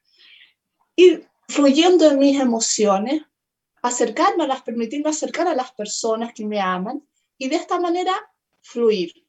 ir 0.94 1.28
fluyendo 1.48 2.10
en 2.10 2.18
mis 2.18 2.40
emociones, 2.40 3.22
acercarme 3.82 4.44
a 4.44 4.46
las, 4.46 4.62
permitirme 4.62 5.10
acercar 5.10 5.48
a 5.48 5.54
las 5.54 5.72
personas 5.72 6.32
que 6.32 6.46
me 6.46 6.60
aman 6.60 7.02
y 7.36 7.48
de 7.48 7.56
esta 7.56 7.80
manera 7.80 8.14
fluir, 8.60 9.26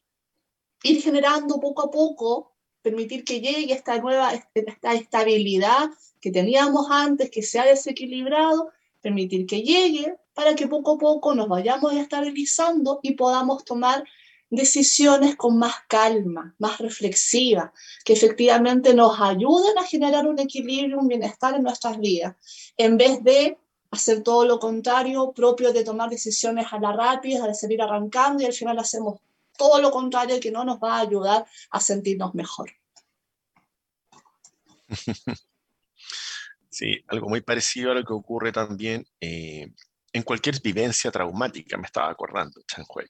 ir 0.84 1.02
generando 1.02 1.60
poco 1.60 1.82
a 1.82 1.90
poco 1.90 2.52
permitir 2.80 3.24
que 3.24 3.40
llegue 3.40 3.72
esta 3.72 3.98
nueva 3.98 4.32
esta 4.54 4.92
estabilidad 4.92 5.88
que 6.20 6.30
teníamos 6.30 6.86
antes, 6.90 7.30
que 7.30 7.42
se 7.42 7.58
ha 7.58 7.64
desequilibrado, 7.64 8.70
permitir 9.00 9.46
que 9.46 9.62
llegue 9.62 10.16
para 10.34 10.54
que 10.54 10.68
poco 10.68 10.92
a 10.92 10.98
poco 10.98 11.34
nos 11.34 11.48
vayamos 11.48 11.94
estabilizando 11.94 13.00
y 13.02 13.12
podamos 13.12 13.64
tomar 13.64 14.04
decisiones 14.50 15.34
con 15.36 15.58
más 15.58 15.74
calma, 15.88 16.54
más 16.58 16.78
reflexiva, 16.78 17.72
que 18.04 18.12
efectivamente 18.12 18.94
nos 18.94 19.18
ayuden 19.18 19.78
a 19.78 19.84
generar 19.84 20.26
un 20.26 20.38
equilibrio, 20.38 20.98
un 20.98 21.08
bienestar 21.08 21.54
en 21.54 21.62
nuestras 21.62 21.98
vidas, 21.98 22.36
en 22.76 22.96
vez 22.98 23.24
de 23.24 23.58
hacer 23.94 24.22
todo 24.22 24.44
lo 24.44 24.58
contrario, 24.58 25.32
propio 25.32 25.72
de 25.72 25.84
tomar 25.84 26.10
decisiones 26.10 26.66
a 26.70 26.78
la 26.78 26.92
rápida, 26.92 27.46
de 27.46 27.54
seguir 27.54 27.82
arrancando 27.82 28.42
y 28.42 28.46
al 28.46 28.52
final 28.52 28.78
hacemos 28.78 29.20
todo 29.56 29.80
lo 29.80 29.90
contrario 29.90 30.40
que 30.40 30.50
no 30.50 30.64
nos 30.64 30.78
va 30.78 30.96
a 30.96 31.00
ayudar 31.00 31.46
a 31.70 31.80
sentirnos 31.80 32.34
mejor. 32.34 32.72
Sí, 36.74 37.04
algo 37.06 37.28
muy 37.28 37.40
parecido 37.40 37.92
a 37.92 37.94
lo 37.94 38.02
que 38.02 38.12
ocurre 38.12 38.50
también 38.50 39.06
eh, 39.20 39.72
en 40.12 40.22
cualquier 40.24 40.60
vivencia 40.60 41.12
traumática, 41.12 41.76
me 41.76 41.86
estaba 41.86 42.10
acordando, 42.10 42.60
Chanhui. 42.66 43.06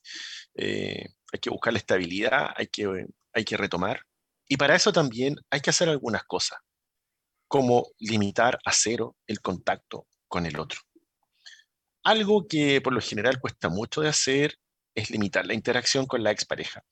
Eh, 0.54 1.06
hay 1.32 1.40
que 1.40 1.48
buscar 1.48 1.72
la 1.72 1.78
estabilidad, 1.78 2.48
hay 2.54 2.66
que, 2.66 3.06
hay 3.32 3.44
que 3.44 3.56
retomar. 3.56 4.02
Y 4.46 4.58
para 4.58 4.74
eso 4.74 4.92
también 4.92 5.36
hay 5.48 5.62
que 5.62 5.70
hacer 5.70 5.88
algunas 5.88 6.24
cosas, 6.24 6.58
como 7.48 7.86
limitar 8.00 8.58
a 8.66 8.72
cero 8.72 9.16
el 9.26 9.40
contacto 9.40 10.06
con 10.34 10.46
el 10.46 10.58
otro. 10.58 10.80
Algo 12.02 12.48
que 12.48 12.80
por 12.80 12.92
lo 12.92 13.00
general 13.00 13.38
cuesta 13.38 13.68
mucho 13.68 14.00
de 14.00 14.08
hacer 14.08 14.58
es 14.92 15.08
limitar 15.08 15.46
la 15.46 15.54
interacción 15.54 16.06
con 16.06 16.24
la 16.24 16.32
expareja, 16.32 16.82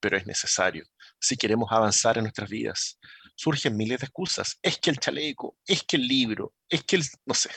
pero 0.00 0.16
es 0.16 0.26
necesario 0.26 0.86
si 1.20 1.36
queremos 1.36 1.70
avanzar 1.70 2.16
en 2.16 2.24
nuestras 2.24 2.48
vidas. 2.48 2.98
Surgen 3.36 3.76
miles 3.76 4.00
de 4.00 4.06
excusas. 4.06 4.58
Es 4.62 4.78
que 4.78 4.88
el 4.88 4.98
chaleco, 4.98 5.58
es 5.66 5.82
que 5.82 5.98
el 5.98 6.08
libro, 6.08 6.54
es 6.66 6.82
que 6.84 6.96
el, 6.96 7.04
no 7.26 7.34
sé, 7.34 7.50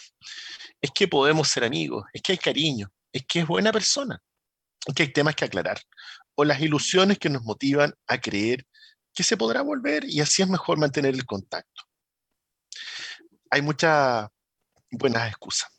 es 0.81 0.91
que 0.91 1.07
podemos 1.07 1.47
ser 1.47 1.63
amigos, 1.63 2.03
es 2.11 2.21
que 2.21 2.33
hay 2.33 2.37
cariño, 2.37 2.91
es 3.13 3.25
que 3.25 3.39
es 3.39 3.47
buena 3.47 3.71
persona, 3.71 4.21
es 4.85 4.93
que 4.93 5.03
hay 5.03 5.13
temas 5.13 5.35
que 5.35 5.45
aclarar, 5.45 5.79
o 6.35 6.43
las 6.43 6.59
ilusiones 6.59 7.19
que 7.19 7.29
nos 7.29 7.43
motivan 7.43 7.93
a 8.05 8.19
creer 8.19 8.67
que 9.13 9.23
se 9.23 9.37
podrá 9.37 9.61
volver 9.61 10.03
y 10.03 10.19
así 10.19 10.41
es 10.41 10.49
mejor 10.49 10.77
mantener 10.77 11.13
el 11.13 11.25
contacto. 11.25 11.83
Hay 13.49 13.61
muchas 13.61 14.27
buenas 14.91 15.27
excusas. 15.27 15.69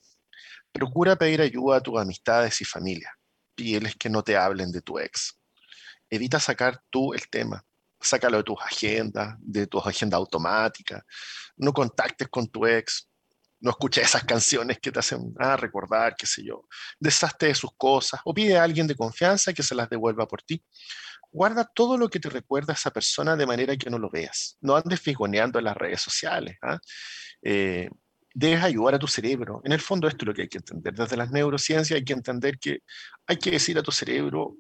Procura 0.73 1.17
pedir 1.17 1.41
ayuda 1.41 1.77
a 1.77 1.81
tus 1.81 2.01
amistades 2.01 2.61
y 2.61 2.65
familia. 2.65 3.13
Pídeles 3.55 3.95
que 3.97 4.09
no 4.09 4.23
te 4.23 4.37
hablen 4.37 4.73
de 4.73 4.81
tu 4.81 4.99
ex. 4.99 5.39
Evita 6.09 6.41
sacar 6.41 6.83
tú 6.91 7.13
el 7.13 7.29
tema. 7.29 7.65
Sácalo 8.01 8.39
de 8.39 8.43
tus 8.43 8.61
agendas, 8.61 9.37
de 9.39 9.67
tus 9.67 9.87
agendas 9.87 10.19
automáticas. 10.19 11.03
No 11.57 11.73
contactes 11.73 12.29
con 12.29 12.49
tu 12.49 12.67
ex. 12.67 13.09
No 13.61 13.71
escuches 13.71 14.05
esas 14.05 14.25
canciones 14.25 14.81
que 14.81 14.91
te 14.91 14.99
hacen 14.99 15.35
ah, 15.39 15.57
recordar, 15.57 16.17
qué 16.17 16.27
sé 16.27 16.43
yo. 16.45 16.67
Deshazte 16.99 17.47
de 17.47 17.55
sus 17.55 17.71
cosas 17.77 18.21
o 18.25 18.35
pide 18.35 18.57
a 18.57 18.65
alguien 18.65 18.87
de 18.87 18.97
confianza 18.97 19.53
que 19.53 19.63
se 19.63 19.75
las 19.75 19.89
devuelva 19.89 20.27
por 20.27 20.43
ti. 20.43 20.65
Guarda 21.31 21.65
todo 21.65 21.97
lo 21.97 22.09
que 22.09 22.19
te 22.19 22.29
recuerda 22.29 22.73
a 22.73 22.77
esa 22.77 22.91
persona 22.91 23.37
de 23.37 23.47
manera 23.47 23.77
que 23.77 23.89
no 23.89 23.99
lo 23.99 24.11
veas. 24.11 24.57
No 24.61 24.75
andes 24.75 25.01
figoneando 25.01 25.59
en 25.59 25.67
las 25.67 25.77
redes 25.77 26.01
sociales. 26.01 26.57
¿ah? 26.63 26.79
Eh, 27.43 27.89
debes 28.35 28.63
ayudar 28.63 28.95
a 28.95 28.99
tu 28.99 29.07
cerebro. 29.07 29.61
En 29.65 29.73
el 29.73 29.81
fondo 29.81 30.09
esto 30.09 30.25
es 30.25 30.27
lo 30.27 30.35
que 30.35 30.43
hay 30.43 30.49
que 30.49 30.59
entender. 30.59 30.95
Desde 30.95 31.17
las 31.17 31.31
neurociencias 31.31 31.97
hay 31.97 32.05
que 32.05 32.13
entender 32.13 32.59
que 32.59 32.79
hay 33.27 33.37
que 33.37 33.51
decir 33.53 33.79
a 33.79 33.83
tu 33.83 33.93
cerebro 33.93 34.57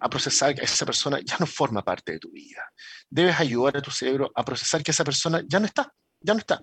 a 0.00 0.08
procesar 0.08 0.54
que 0.54 0.64
esa 0.64 0.84
persona 0.84 1.20
ya 1.24 1.36
no 1.38 1.46
forma 1.46 1.82
parte 1.82 2.12
de 2.12 2.18
tu 2.18 2.30
vida. 2.30 2.62
Debes 3.08 3.38
ayudar 3.38 3.76
a 3.76 3.82
tu 3.82 3.90
cerebro 3.90 4.30
a 4.34 4.44
procesar 4.44 4.82
que 4.82 4.90
esa 4.90 5.04
persona 5.04 5.42
ya 5.46 5.60
no 5.60 5.66
está, 5.66 5.92
ya 6.20 6.34
no 6.34 6.40
está. 6.40 6.60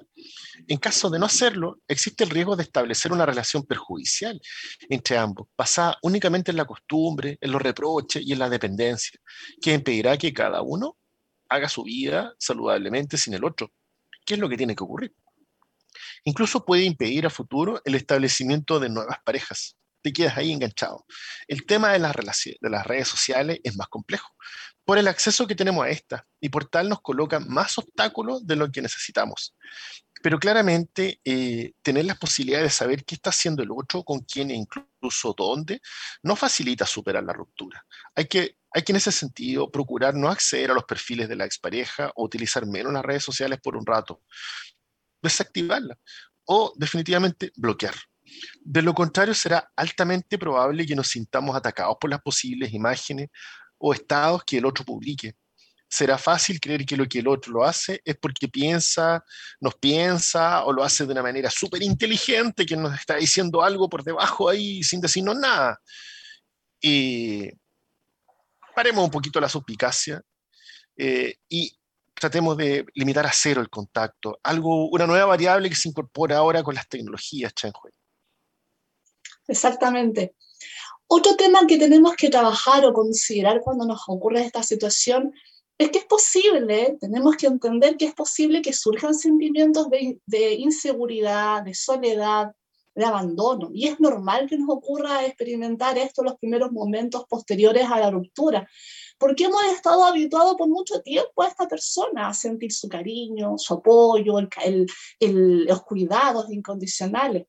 En 0.67 0.77
caso 0.77 1.09
de 1.09 1.19
no 1.19 1.25
hacerlo, 1.25 1.79
existe 1.87 2.23
el 2.23 2.29
riesgo 2.29 2.55
de 2.55 2.63
establecer 2.63 3.11
una 3.11 3.25
relación 3.25 3.63
perjudicial 3.63 4.39
entre 4.89 5.17
ambos, 5.17 5.47
basada 5.57 5.97
únicamente 6.01 6.51
en 6.51 6.57
la 6.57 6.65
costumbre, 6.65 7.37
en 7.39 7.51
los 7.51 7.61
reproches 7.61 8.21
y 8.21 8.33
en 8.33 8.39
la 8.39 8.49
dependencia, 8.49 9.19
que 9.61 9.73
impedirá 9.73 10.17
que 10.17 10.33
cada 10.33 10.61
uno 10.61 10.97
haga 11.49 11.69
su 11.69 11.83
vida 11.83 12.33
saludablemente 12.37 13.17
sin 13.17 13.33
el 13.33 13.45
otro. 13.45 13.71
¿Qué 14.25 14.33
es 14.33 14.39
lo 14.39 14.49
que 14.49 14.57
tiene 14.57 14.75
que 14.75 14.83
ocurrir? 14.83 15.13
Incluso 16.25 16.65
puede 16.65 16.83
impedir 16.83 17.25
a 17.27 17.29
futuro 17.29 17.81
el 17.85 17.95
establecimiento 17.95 18.79
de 18.79 18.89
nuevas 18.89 19.19
parejas. 19.23 19.77
Te 20.01 20.11
quedas 20.11 20.37
ahí 20.37 20.51
enganchado. 20.51 21.05
El 21.47 21.65
tema 21.65 21.91
de 21.91 21.99
las, 21.99 22.13
de 22.15 22.69
las 22.69 22.85
redes 22.85 23.07
sociales 23.07 23.59
es 23.63 23.75
más 23.77 23.87
complejo 23.87 24.35
por 24.83 24.97
el 24.97 25.07
acceso 25.07 25.47
que 25.47 25.55
tenemos 25.55 25.85
a 25.85 25.89
estas 25.89 26.21
y 26.39 26.49
por 26.49 26.65
tal 26.65 26.89
nos 26.89 27.01
coloca 27.01 27.39
más 27.39 27.77
obstáculos 27.77 28.45
de 28.45 28.55
lo 28.55 28.71
que 28.71 28.81
necesitamos. 28.81 29.55
Pero 30.21 30.39
claramente 30.39 31.19
eh, 31.23 31.73
tener 31.81 32.05
las 32.05 32.17
posibilidades 32.17 32.67
de 32.67 32.75
saber 32.75 33.05
qué 33.05 33.15
está 33.15 33.31
haciendo 33.31 33.61
el 33.61 33.69
otro, 33.71 34.03
con 34.03 34.21
quién 34.21 34.49
e 34.49 34.55
incluso 34.55 35.35
dónde, 35.37 35.81
no 36.23 36.35
facilita 36.35 36.85
superar 36.85 37.23
la 37.23 37.33
ruptura. 37.33 37.85
Hay 38.15 38.25
que, 38.25 38.57
hay 38.71 38.83
que 38.83 38.91
en 38.91 38.97
ese 38.97 39.11
sentido 39.11 39.69
procurar 39.69 40.15
no 40.15 40.29
acceder 40.29 40.71
a 40.71 40.75
los 40.75 40.85
perfiles 40.85 41.29
de 41.29 41.35
la 41.35 41.45
expareja 41.45 42.11
o 42.15 42.23
utilizar 42.23 42.65
menos 42.65 42.93
las 42.93 43.03
redes 43.03 43.23
sociales 43.23 43.59
por 43.61 43.75
un 43.75 43.85
rato 43.85 44.21
desactivarla 45.21 45.97
o 46.45 46.73
definitivamente 46.75 47.51
bloquear. 47.55 47.95
De 48.61 48.81
lo 48.81 48.93
contrario, 48.93 49.33
será 49.33 49.71
altamente 49.75 50.37
probable 50.37 50.85
que 50.85 50.95
nos 50.95 51.07
sintamos 51.07 51.55
atacados 51.55 51.97
por 51.99 52.09
las 52.09 52.21
posibles 52.21 52.73
imágenes 52.73 53.29
o 53.77 53.93
estados 53.93 54.43
que 54.43 54.57
el 54.57 54.65
otro 54.65 54.83
publique. 54.83 55.35
Será 55.87 56.17
fácil 56.17 56.59
creer 56.59 56.85
que 56.85 56.97
lo 56.97 57.07
que 57.07 57.19
el 57.19 57.27
otro 57.27 57.53
lo 57.53 57.63
hace 57.63 58.01
es 58.03 58.17
porque 58.17 58.47
piensa, 58.47 59.23
nos 59.61 59.75
piensa 59.75 60.65
o 60.65 60.73
lo 60.73 60.83
hace 60.83 61.05
de 61.05 61.11
una 61.11 61.21
manera 61.21 61.49
súper 61.49 61.83
inteligente, 61.83 62.65
que 62.65 62.75
nos 62.75 62.93
está 62.99 63.15
diciendo 63.15 63.63
algo 63.63 63.87
por 63.87 64.03
debajo 64.03 64.49
ahí 64.49 64.83
sin 64.83 64.99
decirnos 64.99 65.37
nada. 65.37 65.79
Y 66.81 67.49
paremos 68.75 69.05
un 69.05 69.11
poquito 69.11 69.39
la 69.39 69.47
suspicacia 69.47 70.21
eh, 70.97 71.35
y 71.47 71.77
tratemos 72.19 72.57
de 72.57 72.85
limitar 72.93 73.25
a 73.25 73.31
cero 73.33 73.61
el 73.61 73.69
contacto, 73.69 74.39
algo, 74.43 74.89
una 74.89 75.05
nueva 75.05 75.25
variable 75.25 75.69
que 75.69 75.75
se 75.75 75.89
incorpora 75.89 76.37
ahora 76.37 76.63
con 76.63 76.75
las 76.75 76.87
tecnologías, 76.87 77.53
Chanhui. 77.53 77.91
Exactamente. 79.47 80.35
Otro 81.07 81.35
tema 81.35 81.67
que 81.67 81.77
tenemos 81.77 82.15
que 82.15 82.29
trabajar 82.29 82.85
o 82.85 82.93
considerar 82.93 83.61
cuando 83.61 83.85
nos 83.85 84.01
ocurre 84.07 84.41
esta 84.41 84.63
situación 84.63 85.33
es 85.77 85.91
que 85.91 85.99
es 85.99 86.05
posible, 86.05 86.97
tenemos 86.99 87.35
que 87.35 87.47
entender 87.47 87.97
que 87.97 88.05
es 88.05 88.13
posible 88.13 88.61
que 88.61 88.73
surjan 88.73 89.13
sentimientos 89.13 89.89
de, 89.89 90.19
de 90.25 90.53
inseguridad, 90.53 91.63
de 91.63 91.75
soledad, 91.75 92.53
de 92.95 93.03
abandono. 93.03 93.69
Y 93.73 93.87
es 93.87 93.99
normal 93.99 94.47
que 94.49 94.57
nos 94.57 94.69
ocurra 94.69 95.25
experimentar 95.25 95.97
esto 95.97 96.21
en 96.21 96.27
los 96.27 96.37
primeros 96.37 96.71
momentos 96.71 97.25
posteriores 97.27 97.91
a 97.91 97.99
la 97.99 98.09
ruptura 98.09 98.67
porque 99.17 99.45
hemos 99.45 99.63
estado 99.65 100.03
habituados 100.03 100.55
por 100.55 100.67
mucho 100.67 101.01
tiempo 101.01 101.41
a 101.41 101.47
esta 101.47 101.67
persona 101.67 102.27
a 102.27 102.33
sentir 102.33 102.71
su 102.71 102.89
cariño, 102.89 103.57
su 103.57 103.75
apoyo, 103.75 104.35
los 105.19 105.81
cuidados 105.83 106.51
incondicionales. 106.51 107.45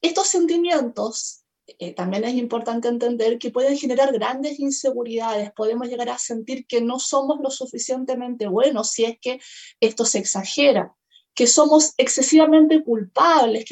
Estos 0.00 0.28
sentimientos 0.28 1.46
eh, 1.66 1.94
también 1.94 2.24
es 2.24 2.34
importante 2.34 2.86
entender 2.86 3.38
que 3.38 3.50
pueden 3.50 3.76
generar 3.76 4.12
grandes 4.12 4.60
inseguridades, 4.60 5.50
podemos 5.52 5.88
llegar 5.88 6.08
a 6.10 6.18
sentir 6.18 6.64
que 6.66 6.80
no 6.80 7.00
somos 7.00 7.40
lo 7.40 7.50
suficientemente 7.50 8.46
buenos 8.46 8.90
si 8.90 9.04
es 9.04 9.18
que 9.20 9.40
esto 9.80 10.04
se 10.04 10.18
exagera, 10.18 10.94
que 11.34 11.48
somos 11.48 11.94
excesivamente 11.98 12.84
culpables 12.84 13.64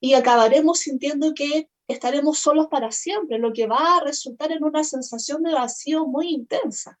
y 0.00 0.14
acabaremos 0.14 0.78
sintiendo 0.78 1.34
que 1.34 1.68
estaremos 1.88 2.38
solos 2.38 2.68
para 2.68 2.90
siempre, 2.90 3.38
lo 3.38 3.52
que 3.52 3.66
va 3.66 3.98
a 3.98 4.04
resultar 4.04 4.52
en 4.52 4.64
una 4.64 4.84
sensación 4.84 5.42
de 5.42 5.52
vacío 5.52 6.06
muy 6.06 6.28
intensa. 6.28 6.98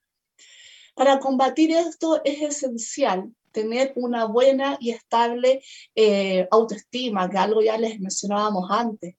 Para 0.94 1.18
combatir 1.18 1.72
esto 1.72 2.20
es 2.24 2.40
esencial 2.42 3.30
tener 3.52 3.92
una 3.96 4.26
buena 4.26 4.76
y 4.80 4.90
estable 4.90 5.62
eh, 5.94 6.46
autoestima, 6.50 7.28
que 7.30 7.38
algo 7.38 7.62
ya 7.62 7.78
les 7.78 7.98
mencionábamos 7.98 8.70
antes, 8.70 9.14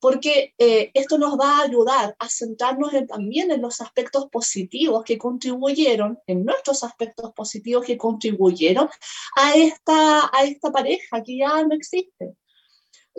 porque 0.00 0.54
eh, 0.58 0.90
esto 0.92 1.18
nos 1.18 1.38
va 1.38 1.58
a 1.58 1.62
ayudar 1.62 2.16
a 2.18 2.28
centrarnos 2.28 2.90
también 3.06 3.50
en 3.52 3.62
los 3.62 3.80
aspectos 3.80 4.26
positivos 4.30 5.04
que 5.04 5.18
contribuyeron, 5.18 6.18
en 6.26 6.44
nuestros 6.44 6.82
aspectos 6.82 7.32
positivos 7.32 7.84
que 7.84 7.96
contribuyeron 7.96 8.88
a 9.36 9.54
esta, 9.54 10.30
a 10.32 10.44
esta 10.44 10.72
pareja 10.72 11.22
que 11.22 11.36
ya 11.36 11.62
no 11.62 11.74
existe. 11.74 12.34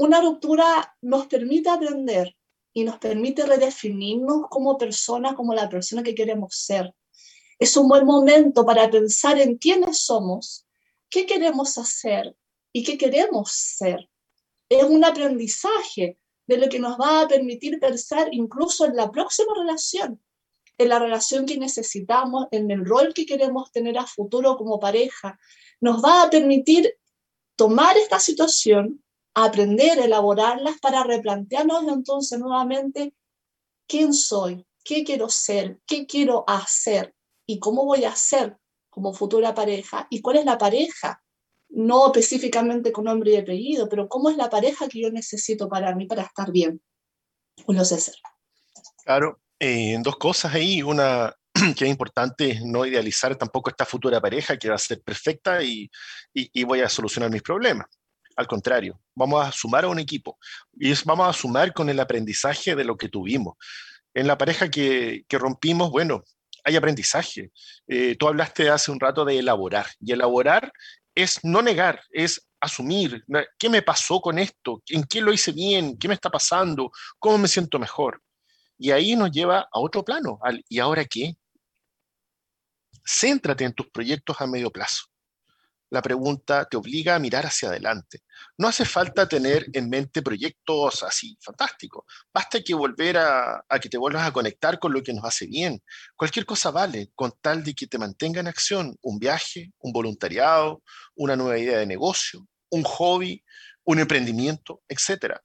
Una 0.02 0.20
ruptura 0.20 0.98
nos 1.04 1.28
permite 1.28 1.70
aprender 1.70 2.36
y 2.74 2.84
nos 2.84 2.98
permite 2.98 3.46
redefinirnos 3.46 4.48
como 4.50 4.76
personas, 4.76 5.36
como 5.36 5.54
la 5.54 5.70
persona 5.70 6.02
que 6.02 6.16
queremos 6.16 6.56
ser. 6.56 6.92
Es 7.60 7.78
un 7.78 7.88
buen 7.88 8.08
momento 8.08 8.66
para 8.66 8.90
pensar 8.90 9.40
en 9.40 9.60
quiénes 9.60 10.00
somos, 10.00 10.66
qué 11.08 11.28
queremos 11.28 11.78
hacer 11.78 12.36
y 12.74 12.82
qué 12.84 12.98
queremos 12.98 13.52
ser. 13.52 14.10
Es 14.70 14.86
un 14.86 15.06
aprendizaje 15.06 16.18
de 16.48 16.58
lo 16.58 16.68
que 16.68 16.80
nos 16.80 17.00
va 17.00 17.22
a 17.22 17.28
permitir 17.28 17.80
pensar 17.80 18.30
incluso 18.32 18.86
en 18.88 18.96
la 18.96 19.12
próxima 19.12 19.54
relación, 19.56 20.20
en 20.80 20.90
la 20.90 20.98
relación 20.98 21.46
que 21.46 21.60
necesitamos, 21.60 22.48
en 22.50 22.72
el 22.72 22.84
rol 22.88 23.14
que 23.14 23.28
queremos 23.28 23.72
tener 23.72 24.00
a 24.00 24.08
futuro 24.08 24.58
como 24.58 24.80
pareja. 24.80 25.38
Nos 25.80 26.04
va 26.04 26.24
a 26.24 26.30
permitir 26.32 26.92
tomar 27.56 27.96
esta 27.98 28.20
situación 28.20 29.04
aprender 29.34 30.00
elaborarlas 30.00 30.80
para 30.80 31.04
replantearnos 31.04 31.88
entonces 31.88 32.40
nuevamente 32.40 33.14
quién 33.88 34.14
soy, 34.14 34.66
qué 34.84 35.04
quiero 35.04 35.30
ser, 35.30 35.80
qué 35.86 36.06
quiero 36.06 36.44
hacer 36.48 37.14
y 37.46 37.60
cómo 37.60 37.86
voy 37.86 38.06
a 38.06 38.16
ser 38.16 38.58
como 38.90 39.14
futura 39.14 39.54
pareja 39.54 40.08
y 40.10 40.22
cuál 40.22 40.38
es 40.38 40.46
la 40.46 40.58
pareja 40.58 41.22
no 41.72 42.08
específicamente 42.08 42.92
con 42.92 43.06
nombre 43.06 43.32
y 43.32 43.38
apellido, 43.38 43.88
pero 43.88 44.08
cómo 44.10 44.30
es 44.30 44.38
la 44.38 44.50
pareja 44.50 44.88
que 44.88 45.02
yo 45.02 45.10
necesito 45.10 45.70
para 45.70 45.96
mí 45.96 46.06
para 46.06 46.24
estar 46.24 46.52
bien. 46.52 46.82
Julio 47.66 47.86
César. 47.86 48.16
Claro, 49.04 49.40
eh, 49.60 49.98
dos 50.02 50.18
cosas 50.18 50.54
ahí. 50.54 50.82
Una 50.82 51.34
que 51.78 51.86
es 51.86 51.90
importante 51.90 52.60
no 52.64 52.86
idealizar 52.86 53.36
tampoco 53.36 53.70
esta 53.70 53.86
futura 53.86 54.20
pareja 54.20 54.58
que 54.58 54.70
va 54.70 54.76
a 54.76 54.80
ser 54.80 55.02
perfecta 55.02 55.64
y, 55.64 55.90
y, 56.34 56.64
voy 56.64 56.82
a 56.82 56.90
solucionar 56.90 57.30
mis 57.32 57.42
problemas. 57.42 57.88
Al 58.42 58.48
contrario, 58.48 59.00
vamos 59.14 59.46
a 59.46 59.52
sumar 59.52 59.84
a 59.84 59.88
un 59.88 60.00
equipo 60.00 60.40
y 60.74 60.92
vamos 61.06 61.30
a 61.30 61.40
sumar 61.40 61.74
con 61.74 61.90
el 61.90 62.00
aprendizaje 62.00 62.76
de 62.76 62.84
lo 62.84 62.98
que 62.98 63.08
tuvimos. 63.08 63.54
En 64.16 64.26
la 64.26 64.36
pareja 64.36 64.68
que, 64.68 65.26
que 65.28 65.38
rompimos, 65.38 65.92
bueno, 65.92 66.24
hay 66.64 66.76
aprendizaje. 66.76 67.52
Eh, 67.88 68.16
tú 68.16 68.28
hablaste 68.28 68.68
hace 68.68 68.90
un 68.90 69.00
rato 69.00 69.24
de 69.26 69.38
elaborar 69.38 69.86
y 70.00 70.12
elaborar 70.12 70.74
es 71.14 71.40
no 71.44 71.62
negar, 71.62 72.02
es 72.10 72.48
asumir 72.60 73.24
qué 73.60 73.70
me 73.70 73.84
pasó 73.84 74.20
con 74.20 74.40
esto, 74.40 74.82
en 74.88 75.04
qué 75.04 75.22
lo 75.22 75.32
hice 75.32 75.52
bien, 75.52 75.96
qué 76.00 76.08
me 76.08 76.16
está 76.16 76.32
pasando, 76.32 76.92
cómo 77.20 77.38
me 77.38 77.48
siento 77.48 77.78
mejor. 77.78 78.24
Y 78.76 78.90
ahí 78.90 79.16
nos 79.16 79.30
lleva 79.30 79.60
a 79.72 79.80
otro 79.80 80.04
plano. 80.04 80.40
¿Y 80.68 80.80
ahora 80.80 81.06
qué? 81.06 81.36
Céntrate 83.06 83.66
en 83.66 83.74
tus 83.74 83.88
proyectos 83.92 84.42
a 84.42 84.48
medio 84.48 84.72
plazo 84.72 85.11
la 85.92 86.02
pregunta 86.02 86.66
te 86.66 86.78
obliga 86.78 87.16
a 87.16 87.20
mirar 87.20 87.46
hacia 87.46 87.68
adelante. 87.68 88.24
No 88.58 88.70
hace 88.70 88.86
falta 88.86 89.28
tener 89.28 89.68
en 89.74 89.90
mente 89.90 90.22
proyectos 90.22 91.04
así 91.04 91.38
fantásticos. 91.42 92.06
Basta 92.34 92.62
que 92.64 92.74
volver 92.74 93.18
a, 93.18 93.64
que 93.82 93.90
te 93.90 93.98
vuelvas 93.98 94.26
a 94.26 94.32
conectar 94.32 94.80
con 94.80 94.94
lo 94.94 95.04
que 95.04 95.14
nos 95.14 95.26
hace 95.26 95.48
bien. 95.48 95.84
Cualquier 96.16 96.46
cosa 96.46 96.72
vale 96.72 97.12
con 97.14 97.34
tal 97.42 97.64
de 97.64 97.74
que 97.74 97.88
te 97.88 97.98
mantenga 97.98 98.40
en 98.40 98.48
acción. 98.48 98.98
Un 99.02 99.20
viaje, 99.20 99.74
un 99.80 99.92
voluntariado, 99.92 100.82
una 101.16 101.36
nueva 101.36 101.58
idea 101.60 101.80
de 101.80 101.86
negocio, 101.86 102.48
un 102.70 102.84
hobby, 102.84 103.44
un 103.84 104.00
emprendimiento, 104.00 104.82
etc. 104.88 105.40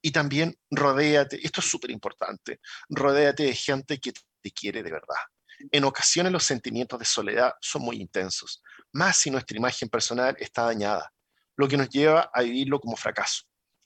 Y 0.00 0.12
también 0.12 0.56
rodéate, 0.70 1.44
esto 1.44 1.60
es 1.60 1.66
súper 1.66 1.90
importante, 1.90 2.60
rodéate 2.88 3.42
de 3.42 3.54
gente 3.54 3.98
que 3.98 4.14
te 4.40 4.50
quiere 4.50 4.82
de 4.82 4.92
verdad. 4.92 5.22
En 5.70 5.84
ocasiones 5.84 6.32
los 6.32 6.44
sentimientos 6.44 6.98
de 6.98 7.04
soledad 7.04 7.52
son 7.60 7.82
muy 7.82 8.00
intensos 8.00 8.62
más 8.92 9.16
si 9.16 9.30
nuestra 9.30 9.56
imagen 9.56 9.88
personal 9.88 10.36
está 10.38 10.64
dañada, 10.64 11.12
lo 11.56 11.68
que 11.68 11.76
nos 11.76 11.88
lleva 11.88 12.30
a 12.32 12.42
vivirlo 12.42 12.80
como 12.80 12.96
fracaso. 12.96 13.44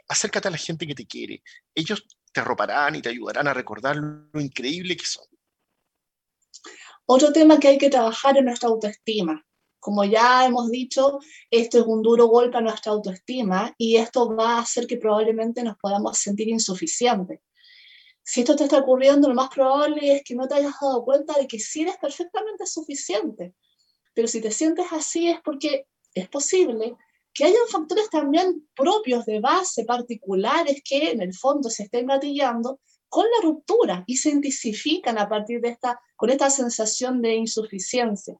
Acércate 0.08 0.48
a 0.48 0.50
la 0.50 0.56
gente 0.56 0.86
que 0.86 0.94
te 0.94 1.06
quiere. 1.06 1.42
Ellos 1.74 2.06
te 2.32 2.40
arroparán 2.40 2.96
y 2.96 3.02
te 3.02 3.08
ayudarán 3.08 3.48
a 3.48 3.54
recordar 3.54 3.96
lo 3.96 4.40
increíble 4.40 4.96
que 4.96 5.06
son. 5.06 5.24
Otro 7.06 7.32
tema 7.32 7.58
que 7.58 7.68
hay 7.68 7.78
que 7.78 7.90
trabajar 7.90 8.36
es 8.36 8.44
nuestra 8.44 8.68
autoestima. 8.68 9.44
Como 9.78 10.04
ya 10.04 10.46
hemos 10.46 10.70
dicho, 10.70 11.18
esto 11.50 11.78
es 11.78 11.84
un 11.86 12.00
duro 12.02 12.26
golpe 12.26 12.56
a 12.56 12.62
nuestra 12.62 12.92
autoestima 12.92 13.74
y 13.76 13.96
esto 13.96 14.34
va 14.34 14.56
a 14.56 14.60
hacer 14.60 14.86
que 14.86 14.96
probablemente 14.96 15.62
nos 15.62 15.76
podamos 15.76 16.16
sentir 16.16 16.48
insuficientes. 16.48 17.40
Si 18.22 18.40
esto 18.40 18.56
te 18.56 18.64
está 18.64 18.78
ocurriendo, 18.78 19.28
lo 19.28 19.34
más 19.34 19.50
probable 19.50 20.16
es 20.16 20.22
que 20.24 20.34
no 20.34 20.48
te 20.48 20.54
hayas 20.54 20.72
dado 20.80 21.04
cuenta 21.04 21.34
de 21.38 21.46
que 21.46 21.58
sí 21.58 21.82
eres 21.82 21.98
perfectamente 21.98 22.66
suficiente. 22.66 23.54
Pero 24.14 24.28
si 24.28 24.40
te 24.40 24.50
sientes 24.50 24.86
así 24.92 25.28
es 25.28 25.40
porque 25.42 25.86
es 26.14 26.28
posible 26.28 26.96
que 27.32 27.44
hayan 27.44 27.66
factores 27.68 28.08
también 28.10 28.66
propios 28.76 29.26
de 29.26 29.40
base, 29.40 29.84
particulares, 29.84 30.80
que 30.84 31.10
en 31.10 31.20
el 31.20 31.34
fondo 31.34 31.68
se 31.68 31.84
estén 31.84 32.06
gatillando 32.06 32.78
con 33.08 33.26
la 33.26 33.48
ruptura 33.48 34.04
y 34.06 34.16
se 34.16 34.30
intensifican 34.30 35.18
a 35.18 35.28
partir 35.28 35.60
de 35.60 35.70
esta, 35.70 36.00
con 36.16 36.30
esta 36.30 36.48
sensación 36.48 37.20
de 37.20 37.34
insuficiencia. 37.34 38.36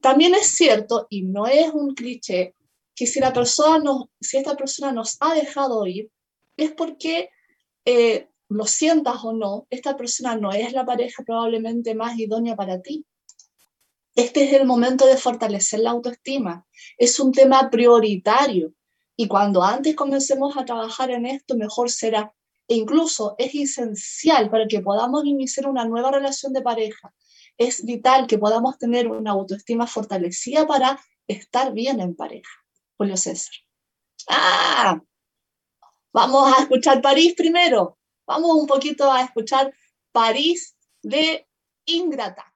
También 0.00 0.34
es 0.34 0.48
cierto, 0.48 1.06
y 1.10 1.22
no 1.22 1.46
es 1.46 1.72
un 1.72 1.94
cliché, 1.94 2.54
que 2.94 3.06
si, 3.06 3.20
la 3.20 3.32
persona 3.32 3.78
nos, 3.78 4.04
si 4.20 4.38
esta 4.38 4.56
persona 4.56 4.92
nos 4.92 5.16
ha 5.20 5.34
dejado 5.34 5.86
ir, 5.86 6.10
es 6.56 6.72
porque, 6.72 7.30
eh, 7.84 8.28
lo 8.48 8.64
sientas 8.66 9.24
o 9.24 9.32
no, 9.32 9.66
esta 9.70 9.96
persona 9.96 10.36
no 10.36 10.52
es 10.52 10.72
la 10.72 10.86
pareja 10.86 11.24
probablemente 11.24 11.94
más 11.94 12.18
idónea 12.18 12.54
para 12.54 12.80
ti. 12.80 13.04
Este 14.16 14.44
es 14.44 14.54
el 14.54 14.64
momento 14.64 15.06
de 15.06 15.18
fortalecer 15.18 15.80
la 15.80 15.90
autoestima. 15.90 16.66
Es 16.96 17.20
un 17.20 17.32
tema 17.32 17.68
prioritario 17.68 18.72
y 19.14 19.28
cuando 19.28 19.62
antes 19.62 19.94
comencemos 19.94 20.56
a 20.56 20.64
trabajar 20.64 21.10
en 21.10 21.26
esto, 21.26 21.54
mejor 21.54 21.90
será. 21.90 22.32
E 22.66 22.76
incluso 22.76 23.34
es 23.36 23.54
esencial 23.54 24.48
para 24.48 24.66
que 24.66 24.80
podamos 24.80 25.26
iniciar 25.26 25.68
una 25.68 25.84
nueva 25.84 26.10
relación 26.10 26.54
de 26.54 26.62
pareja. 26.62 27.14
Es 27.58 27.84
vital 27.84 28.26
que 28.26 28.38
podamos 28.38 28.78
tener 28.78 29.06
una 29.06 29.32
autoestima 29.32 29.86
fortalecida 29.86 30.66
para 30.66 30.98
estar 31.28 31.74
bien 31.74 32.00
en 32.00 32.16
pareja. 32.16 32.50
Julio 32.96 33.18
César. 33.18 33.54
Ah, 34.30 34.98
vamos 36.10 36.54
a 36.56 36.62
escuchar 36.62 37.02
París 37.02 37.34
primero. 37.36 37.98
Vamos 38.26 38.50
un 38.56 38.66
poquito 38.66 39.12
a 39.12 39.22
escuchar 39.22 39.74
París 40.10 40.74
de 41.02 41.46
Ingrata. 41.84 42.55